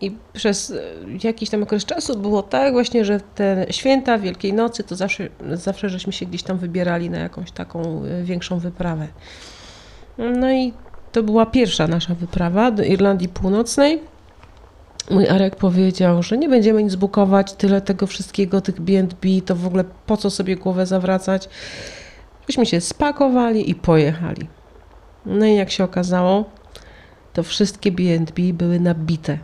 [0.00, 0.82] i przez e,
[1.24, 5.88] jakiś tam okres czasu było tak właśnie, że te święta Wielkiej Nocy to zawsze, zawsze
[5.88, 9.08] żeśmy się gdzieś tam wybierali na jakąś taką e, większą wyprawę.
[10.18, 10.72] No i
[11.12, 14.00] to była pierwsza nasza wyprawa do Irlandii Północnej.
[15.10, 19.66] Mój Arek powiedział, że nie będziemy nic bukować, tyle tego wszystkiego, tych B&B, to w
[19.66, 21.48] ogóle po co sobie głowę zawracać.
[22.48, 24.46] Myśmy się spakowali i pojechali.
[25.26, 26.44] No i jak się okazało,
[27.32, 29.38] to wszystkie B&B były nabite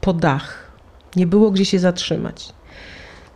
[0.00, 0.72] po dach.
[1.16, 2.52] Nie było gdzie się zatrzymać.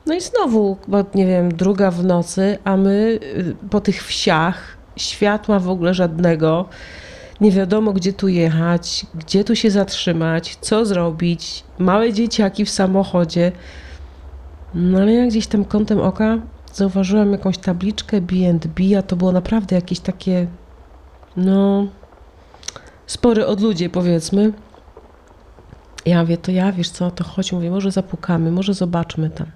[0.06, 4.76] No i znowu, bo nie wiem, druga w nocy, a my y, po tych wsiach,
[4.96, 6.68] światła w ogóle żadnego,
[7.40, 13.52] nie wiadomo gdzie tu jechać, gdzie tu się zatrzymać, co zrobić, małe dzieciaki w samochodzie.
[14.74, 16.38] No ale ja gdzieś tam kątem oka
[16.72, 20.46] zauważyłam jakąś tabliczkę B&B, a to było naprawdę jakieś takie,
[21.36, 21.86] no,
[23.06, 24.52] spory odludzie powiedzmy.
[26.06, 29.46] Ja mówię, to ja, wiesz co, to chodź, mówię, może zapukamy, może zobaczmy tam.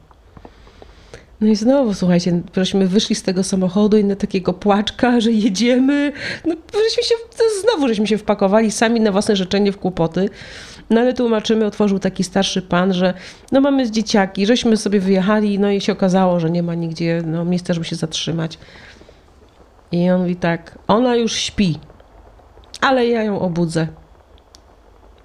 [1.41, 6.13] No i znowu, słuchajcie, żeśmy wyszli z tego samochodu i na takiego płaczka, że jedziemy.
[6.47, 6.55] No,
[6.89, 7.15] żeśmy się,
[7.63, 10.29] znowu żeśmy się wpakowali sami na własne życzenie w kłopoty.
[10.91, 13.15] No ale tłumaczymy, otworzył taki starszy pan, że
[13.53, 17.23] no mamy z dzieciaki, żeśmy sobie wyjechali, no i się okazało, że nie ma nigdzie
[17.27, 18.59] no, miejsca, żeby się zatrzymać.
[19.93, 21.79] I on mówi tak, ona już śpi,
[22.81, 23.89] ale ja ją obudzę.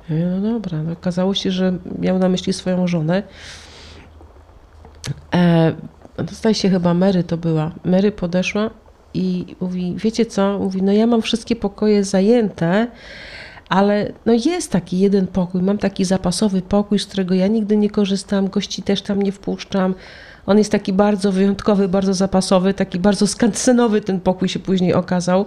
[0.09, 3.23] No dobra, no okazało się, że miał na myśli swoją żonę.
[5.33, 5.75] E,
[6.31, 7.71] zdaje się chyba Mary to była.
[7.85, 8.69] Mary podeszła
[9.13, 10.59] i mówi, wiecie co?
[10.59, 12.87] Mówi, no ja mam wszystkie pokoje zajęte,
[13.69, 17.89] ale no jest taki jeden pokój, mam taki zapasowy pokój, z którego ja nigdy nie
[17.89, 19.95] korzystam, gości też tam nie wpuszczam.
[20.45, 25.45] On jest taki bardzo wyjątkowy, bardzo zapasowy, taki bardzo skansenowy ten pokój się później okazał.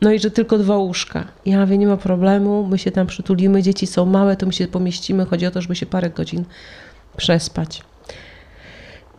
[0.00, 1.24] No i że tylko dwa łóżka.
[1.46, 4.66] Ja mówię, nie ma problemu, my się tam przytulimy, dzieci są małe, to my się
[4.66, 6.44] pomieścimy, chodzi o to, żeby się parę godzin
[7.16, 7.82] przespać.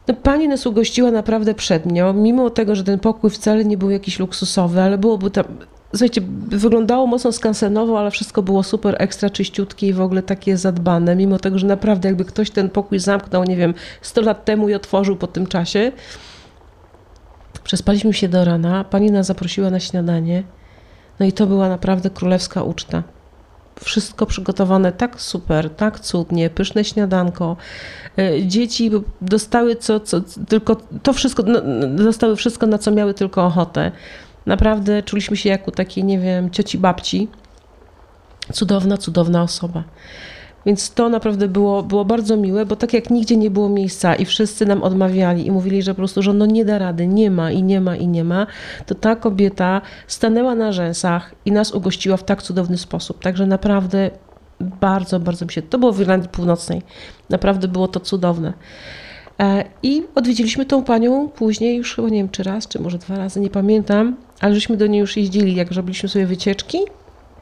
[0.08, 4.20] No, pani nas ugościła naprawdę przednio, mimo tego, że ten pokój wcale nie był jakiś
[4.20, 5.46] luksusowy, ale byłoby tam,
[5.92, 11.16] słuchajcie, wyglądało mocno skansenowo, ale wszystko było super ekstra czyściutkie i w ogóle takie zadbane,
[11.16, 14.74] mimo tego, że naprawdę jakby ktoś ten pokój zamknął, nie wiem, 100 lat temu i
[14.74, 15.92] otworzył po tym czasie.
[17.64, 20.44] Przespaliśmy się do rana, pani nas zaprosiła na śniadanie.
[21.20, 23.04] No i to była naprawdę królewska uczta.
[23.84, 27.58] Wszystko przygotowane tak super, tak cudnie, pyszne śniadanko.
[28.18, 33.46] E, dzieci dostały co, co tylko to wszystko, no, dostały wszystko, na co miały tylko
[33.46, 33.92] ochotę.
[34.46, 37.28] Naprawdę czuliśmy się jak u takiej, nie wiem, cioci babci.
[38.54, 39.84] Cudowna, cudowna osoba.
[40.66, 44.26] Więc to naprawdę było, było bardzo miłe, bo tak jak nigdzie nie było miejsca i
[44.26, 47.52] wszyscy nam odmawiali i mówili, że po prostu, że no nie da rady, nie ma
[47.52, 48.48] i nie ma i nie ma,
[48.86, 53.24] to ta kobieta stanęła na rzęsach i nas ugościła w tak cudowny sposób.
[53.24, 54.12] Także naprawdę
[54.60, 56.82] bardzo, bardzo mi się, to było w Irlandii Północnej,
[57.30, 58.54] naprawdę było to cudowne.
[59.40, 63.18] E, I odwiedziliśmy tą panią później, już chyba nie wiem czy raz, czy może dwa
[63.18, 66.78] razy, nie pamiętam, ale żeśmy do niej już jeździli, jak robiliśmy sobie wycieczki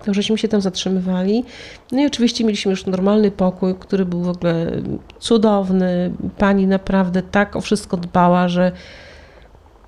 [0.03, 1.45] to żeśmy się tam zatrzymywali.
[1.91, 4.71] No i oczywiście mieliśmy już normalny pokój, który był w ogóle
[5.19, 6.11] cudowny.
[6.37, 8.71] Pani naprawdę tak o wszystko dbała, że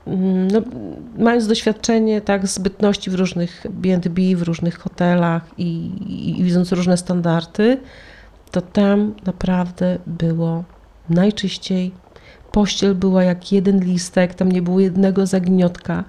[0.07, 0.61] mm, no,
[1.17, 6.97] mając doświadczenie tak zbytności w różnych B&B, w różnych hotelach i, i, i widząc różne
[6.97, 7.77] standardy,
[8.51, 10.63] to tam naprawdę było
[11.09, 11.91] najczyściej.
[12.51, 16.03] Pościel była jak jeden listek, tam nie było jednego zagniotka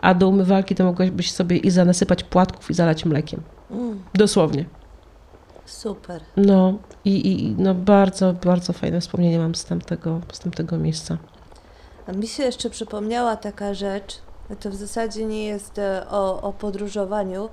[0.00, 3.40] a do umywalki to mogłabyś sobie i zanasypać płatków i zalać mlekiem.
[3.70, 4.02] Mm.
[4.14, 4.64] Dosłownie.
[5.66, 6.22] Super.
[6.36, 11.18] No i, i no bardzo, bardzo fajne wspomnienie mam z tamtego, z tamtego miejsca.
[12.06, 14.18] A mi się jeszcze przypomniała taka rzecz,
[14.60, 17.48] to w zasadzie nie jest e, o, o podróżowaniu,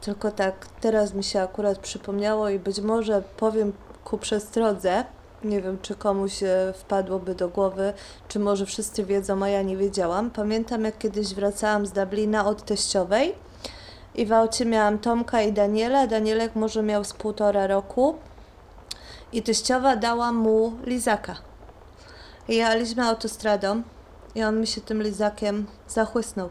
[0.00, 3.72] tylko tak teraz mi się akurat przypomniało i być może powiem
[4.04, 5.04] ku przestrodze,
[5.44, 6.40] nie wiem, czy komuś
[6.74, 7.92] wpadłoby do głowy,
[8.28, 10.30] czy może wszyscy wiedzą, a ja nie wiedziałam.
[10.30, 13.34] Pamiętam, jak kiedyś wracałam z Dublina od teściowej
[14.14, 16.06] i w aucie miałam Tomka i Daniela.
[16.06, 18.14] Danielek może miał z półtora roku
[19.32, 21.36] i teściowa dała mu lizaka.
[22.48, 23.82] I jechaliśmy autostradą
[24.34, 26.48] i on mi się tym lizakiem zachłysnął.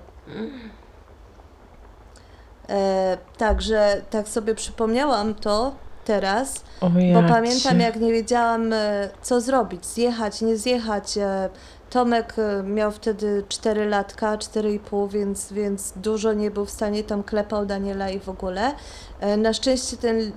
[2.69, 5.75] E, także tak sobie przypomniałam to,
[6.05, 6.63] teraz,
[7.13, 11.17] bo pamiętam jak nie wiedziałam e, co zrobić, zjechać, nie zjechać.
[11.17, 11.49] E,
[11.89, 17.23] Tomek e, miał wtedy 4 latka, 4,5, więc, więc dużo nie był w stanie, tam
[17.23, 18.71] klepał Daniela i w ogóle.
[19.37, 20.31] Na szczęście ten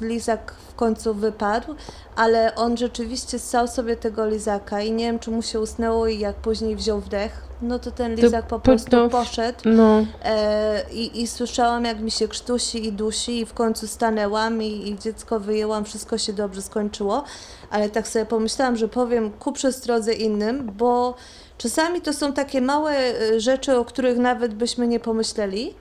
[0.00, 1.74] lizak w końcu wypadł,
[2.16, 6.18] ale on rzeczywiście ssał sobie tego lizaka i nie wiem, czy mu się usnęło i
[6.18, 10.06] jak później wziął wdech, no to ten lizak po prostu poszedł no.
[10.24, 14.88] e, i, i słyszałam jak mi się krztusi i dusi i w końcu stanęłam i,
[14.88, 17.24] i dziecko wyjęłam, wszystko się dobrze skończyło,
[17.70, 21.14] ale tak sobie pomyślałam, że powiem ku przestrodze innym, bo
[21.58, 25.74] czasami to są takie małe e, rzeczy, o których nawet byśmy nie pomyśleli,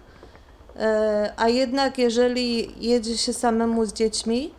[0.76, 4.54] e, a jednak jeżeli jedzie się samemu z dziećmi,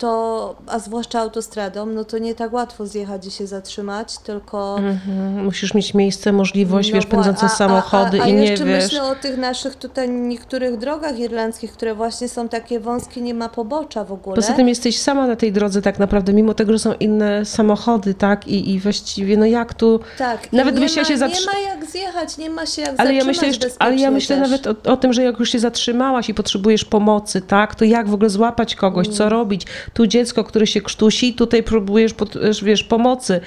[0.00, 4.78] to, a zwłaszcza autostradą, no to nie tak łatwo zjechać i się zatrzymać, tylko...
[4.78, 5.44] Mhm.
[5.44, 8.84] Musisz mieć miejsce, możliwość, no wiesz, pędzące a, samochody a, a, i nie jeszcze wiesz...
[8.84, 13.48] myślę o tych naszych tutaj niektórych drogach irlandzkich, które właśnie są takie wąskie, nie ma
[13.48, 14.36] pobocza w ogóle.
[14.36, 18.14] Poza tym jesteś sama na tej drodze tak naprawdę, mimo tego, że są inne samochody,
[18.14, 20.00] tak, i, i właściwie, no jak tu...
[20.18, 21.40] Tak, nawet nie, ma, się zatrzy...
[21.40, 24.36] nie ma jak zjechać, nie ma się jak ale ja myślę jeszcze, Ale ja myślę
[24.36, 24.50] też.
[24.50, 28.08] nawet o, o, tym, że jak już się zatrzymałaś i potrzebujesz pomocy, tak, to jak
[28.08, 29.32] w ogóle złapać kogoś, co mm.
[29.32, 29.66] robić?
[29.94, 33.40] Tu dziecko, które się krztusi, tutaj próbujesz, pod, wiesz, pomocy,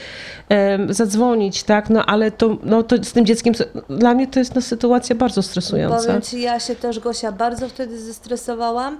[0.49, 3.53] um, zadzwonić, tak, no ale to, no, to z tym dzieckiem,
[3.89, 6.07] dla mnie to jest no, sytuacja bardzo stresująca.
[6.07, 8.97] Powiem Ci, ja się też, Gosia, bardzo wtedy zestresowałam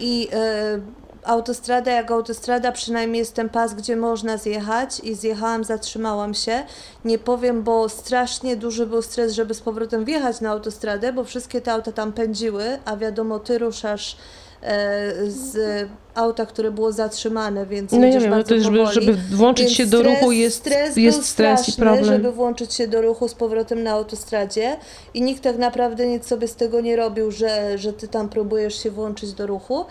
[0.00, 0.20] i...
[0.20, 6.62] Yy, autostrada jak autostrada, przynajmniej jest ten pas, gdzie można zjechać i zjechałam, zatrzymałam się.
[7.04, 11.60] Nie powiem, bo strasznie duży był stres, żeby z powrotem wjechać na autostradę, bo wszystkie
[11.60, 14.45] te auta tam pędziły, a wiadomo, ty ruszasz E,
[15.28, 15.56] z
[16.14, 19.86] auta, które było zatrzymane, więc no ja wiem, no to żeby, żeby włączyć więc się
[19.86, 22.04] do ruchu jest stres, jest stres i problem.
[22.04, 24.76] żeby włączyć się do ruchu z powrotem na autostradzie
[25.14, 28.82] i nikt tak naprawdę nic sobie z tego nie robił, że, że ty tam próbujesz
[28.82, 29.84] się włączyć do ruchu.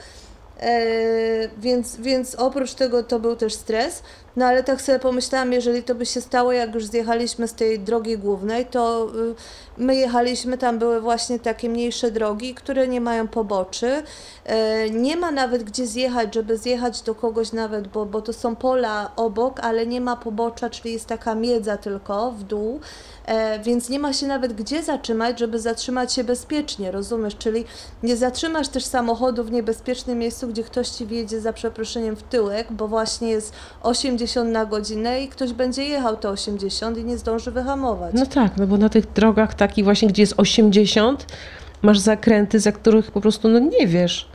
[0.59, 4.03] E, więc, więc oprócz tego to był też stres.
[4.35, 7.79] No ale tak sobie pomyślałam, jeżeli to by się stało, jak już zjechaliśmy z tej
[7.79, 9.35] drogi głównej, to y,
[9.77, 14.03] my jechaliśmy, tam były właśnie takie mniejsze drogi, które nie mają poboczy.
[14.45, 18.55] E, nie ma nawet gdzie zjechać, żeby zjechać do kogoś nawet, bo, bo to są
[18.55, 22.79] pola obok, ale nie ma pobocza, czyli jest taka miedza tylko w dół.
[23.25, 27.35] E, więc nie ma się nawet gdzie zatrzymać, żeby zatrzymać się bezpiecznie, rozumiesz?
[27.37, 27.65] Czyli
[28.03, 32.67] nie zatrzymasz też samochodu w niebezpiecznym miejscu, gdzie ktoś ci wjedzie za przeproszeniem w tyłek,
[32.71, 37.51] bo właśnie jest 80 na godzinę i ktoś będzie jechał te 80 i nie zdąży
[37.51, 38.13] wyhamować.
[38.13, 41.25] No tak, no bo na tych drogach takich właśnie, gdzie jest 80,
[41.81, 44.34] masz zakręty, za których po prostu no nie wiesz.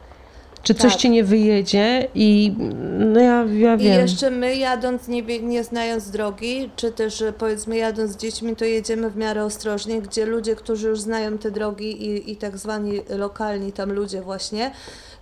[0.63, 1.01] Czy coś Tak.
[1.01, 2.55] ci nie wyjedzie i
[2.99, 4.01] no ja, ja I wiem.
[4.01, 8.65] jeszcze my jadąc, nie, nie znając drogi, czy też e, powiedzmy jadąc z dziećmi, to
[8.65, 13.01] jedziemy w miarę ostrożnie, gdzie ludzie, którzy już znają te drogi i, i tak zwani
[13.09, 14.71] lokalni tam ludzie właśnie,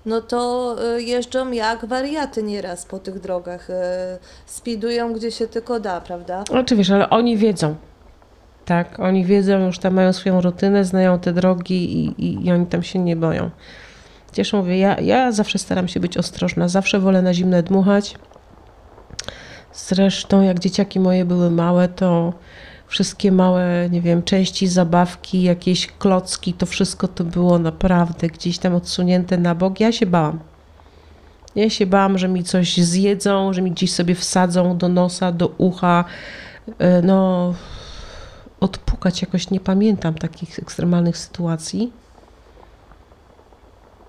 [0.06, 3.70] no to e, jeżdżą jak wariaty nieraz po tych drogach.
[3.70, 6.44] e, Speedują gdzie się tylko da, prawda?
[6.50, 7.74] Oczywiście, ale oni wiedzą.
[8.64, 12.66] Tak, oni wiedzą, już tam mają swoją rutynę, znają te drogi i, i, i oni
[12.66, 13.50] tam się nie boją.
[14.28, 18.14] Chociaż mówię, ja, ja zawsze staram się być ostrożna, zawsze wolę na zimne dmuchać.
[19.72, 22.32] Zresztą, jak dzieciaki moje były małe, to
[22.86, 28.74] wszystkie małe, nie wiem, części, zabawki, jakieś klocki, to wszystko to było naprawdę gdzieś tam
[28.74, 29.80] odsunięte na bok.
[29.80, 30.38] Ja się bałam.
[31.56, 35.46] Ja się bałam, że mi coś zjedzą, że mi gdzieś sobie wsadzą do nosa, do
[35.58, 36.04] ucha.
[36.78, 37.54] E, No,
[38.60, 41.92] odpukać jakoś nie pamiętam takich ekstremalnych sytuacji.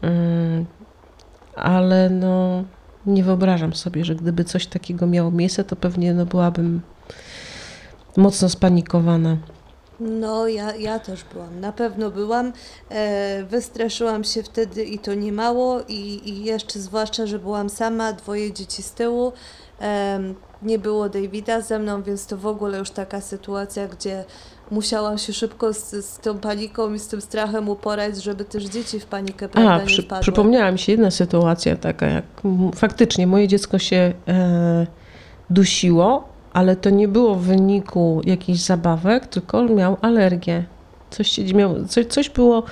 [0.02, 0.66] Mm,
[1.56, 2.64] Ale no,
[3.06, 6.82] nie wyobrażam sobie, że gdyby coś takiego miało miejsce, to pewnie no, byłabym
[8.18, 9.38] mocno spanikowana.
[10.00, 12.54] No, ja, ja też byłam, na pewno byłam.
[12.90, 18.14] E, wystraszyłam się wtedy i to nie mało, i, i jeszcze zwłaszcza, że byłam sama,
[18.14, 19.34] dwoje dzieci z tyłu.
[19.80, 24.26] Em, nie było Davida ze mną, więc to w ogóle już taka sytuacja, gdzie
[24.72, 29.00] musiałam się szybko z, z tą paniką i z tym strachem uporać, żeby też dzieci
[29.00, 32.26] w panikę prawda, A, przy, przypomniała mi się jedna sytuacja taka, jak
[32.76, 34.88] faktycznie moje dziecko się e,
[35.50, 40.64] dusiło, ale to nie było w wyniku jakichś zabawek, tylko miał alergię.
[41.10, 42.64] Coś, się, miał, coś, coś było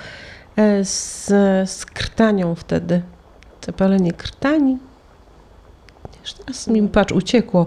[0.56, 1.26] e, z,
[1.70, 3.02] z krtanią wtedy.
[3.66, 4.78] Zapalenie krtani.
[6.22, 7.66] Już teraz mi patrz, uciekło.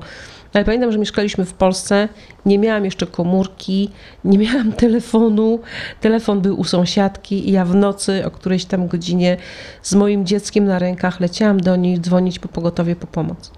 [0.54, 2.10] Ale pamiętam, że mieszkaliśmy w Polsce,
[2.45, 3.89] nie miałam jeszcze komórki,
[4.26, 5.60] nie miałam telefonu.
[6.02, 9.38] Telefon był u sąsiadki i ja w nocy o którejś tam godzinie
[9.82, 13.52] z moim dzieckiem na rękach leciałam do niej dzwonić po pogotowie po pomoc.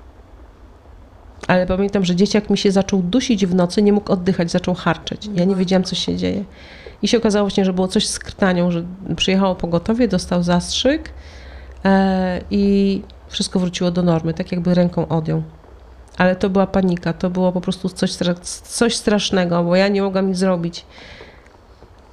[1.47, 5.29] Ale pamiętam, że dzieciak mi się zaczął dusić w nocy, nie mógł oddychać, zaczął harczeć.
[5.35, 6.43] Ja nie wiedziałam, co się dzieje.
[7.01, 8.83] I się okazało właśnie, że było coś z krtanią, że
[9.15, 11.09] przyjechało pogotowie, dostał zastrzyk
[11.85, 15.43] e, i wszystko wróciło do normy, tak jakby ręką odjął.
[16.17, 18.11] Ale to była panika, to było po prostu coś,
[18.63, 20.85] coś strasznego, bo ja nie mogłam nic zrobić.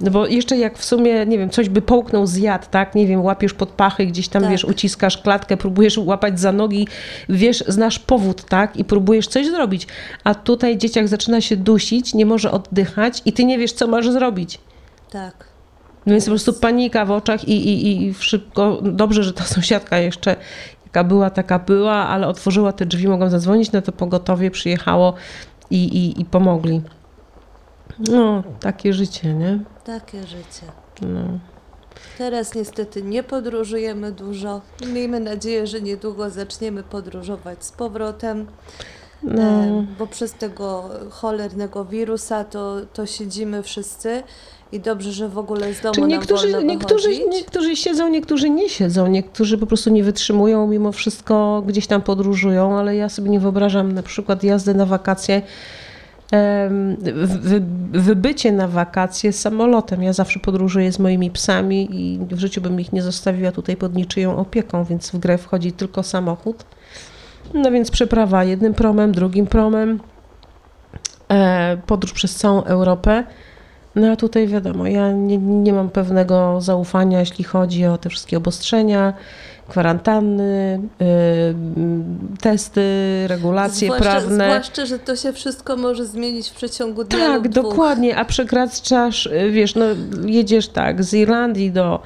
[0.01, 2.95] No bo jeszcze jak w sumie, nie wiem, coś by połknął, zjadł, tak?
[2.95, 4.51] Nie wiem, łapiesz pod pachy, gdzieś tam, Tak.
[4.51, 6.89] wiesz, uciskasz klatkę, próbujesz łapać za nogi,
[7.29, 8.77] wiesz, znasz powód, tak?
[8.77, 9.87] I próbujesz coś zrobić.
[10.25, 14.11] A tutaj dzieciak zaczyna się dusić, nie może oddychać i ty nie wiesz, co masz
[14.11, 14.59] zrobić.
[15.11, 15.51] Tak.
[16.07, 19.99] No więc po prostu panika w oczach i, i, i szybko, dobrze, że ta sąsiadka
[19.99, 20.37] jeszcze
[21.05, 25.15] była, taka była, ale otworzyła te drzwi, mogłam zadzwonić, no to pogotowie przyjechało
[25.71, 26.83] i, i, i pomogli.
[27.99, 29.59] No, takie życie, nie?
[29.85, 30.67] Takie życie.
[31.03, 31.39] No.
[32.19, 34.61] Teraz niestety nie podróżujemy dużo.
[34.93, 38.47] Miejmy nadzieję, że niedługo zaczniemy podróżować z powrotem.
[39.23, 39.43] No.
[39.43, 44.23] E, bo przez tego cholernego wirusa to, to siedzimy wszyscy
[44.73, 49.07] i dobrze, że w ogóle z domu Czy niektórzy, niektórzy, niektórzy siedzą, niektórzy nie siedzą,
[49.07, 53.93] niektórzy po prostu nie wytrzymują, mimo wszystko gdzieś tam podróżują, ale ja sobie nie wyobrażam
[53.93, 55.43] na przykład jazdy na wakacje,
[57.25, 57.63] wy,
[57.93, 60.03] wybycie na wakacje samolotem.
[60.03, 63.95] Ja zawsze podróżuję z moimi psami i w życiu bym ich nie zostawiła tutaj pod
[63.95, 66.65] niczyją opieką, więc w grę wchodzi tylko samochód.
[67.55, 70.01] No więc przeprawa jednym promem, drugim promem,
[71.29, 73.25] e, podróż przez całą Europę.
[73.95, 78.37] No a tutaj wiadomo, ja nie, nie mam pewnego zaufania, jeśli chodzi o te wszystkie
[78.37, 79.13] obostrzenia,
[79.69, 81.55] kwarantanny, y, y,
[82.41, 82.83] testy,
[83.27, 84.45] regulacje zwłaszcza, prawne.
[84.45, 87.65] Zwłaszcza, że to się wszystko może zmienić w przeciągu dnia Tak, lub dwóch.
[87.65, 89.85] dokładnie, a przekraczasz, y, wiesz, no
[90.27, 92.03] jedziesz tak, z Irlandii do,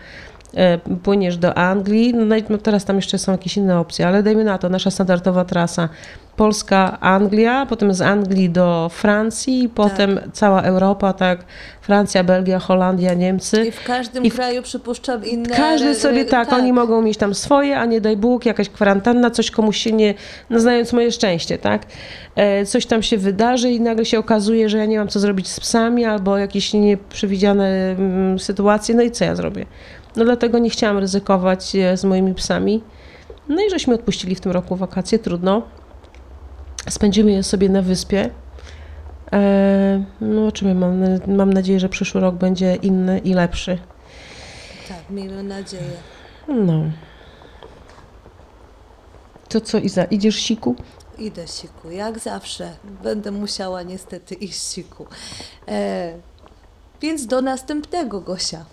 [0.55, 4.23] e, płyniesz do Anglii, no, i- no teraz tam jeszcze są jakieś inne opcje, ale
[4.23, 5.89] dajmy na to, nasza standardowa trasa
[6.37, 11.45] Polska, Anglia, potem z Anglii do Francji, potem cała Europa, tak,
[11.81, 13.65] Francja, Belgia, Holandia, Niemcy.
[13.67, 15.57] I w każdym I w- kraju przypuszczam inne...
[15.57, 19.31] Każdy sobie re- tak, oni mogą mieć tam swoje, a nie daj Bóg, jakaś kwarantanna,
[19.31, 20.15] coś komuś się nie,
[20.51, 21.83] no znając moje szczęście, tak?
[22.37, 25.49] E, coś tam się wydarzy i nagle się okazuje, że ja nie mam co zrobić
[25.49, 27.67] z psami albo jakieś nieprzewidziane
[27.99, 29.67] mm, sytuacje, no i co ja zrobię?
[30.17, 32.83] No dlatego nie chciałam ryzykować e, z moimi psami.
[33.49, 35.63] No i żeśmy odpuścili w tym roku wakacje, trudno.
[36.89, 38.31] Spędzimy je sobie na wyspie.
[39.33, 43.79] E, no zobaczymy, mam, mam nadzieję, że przyszły rok będzie inny i lepszy.
[44.89, 45.97] Tak, miejmy nadzieję.
[46.49, 46.83] No.
[49.49, 50.77] To co, Iza, idziesz siku?
[51.19, 52.73] Idę siku, jak zawsze.
[53.03, 55.07] Będę musiała niestety iść siku.
[55.69, 56.13] E,
[57.01, 58.65] więc do następnego, Gosia.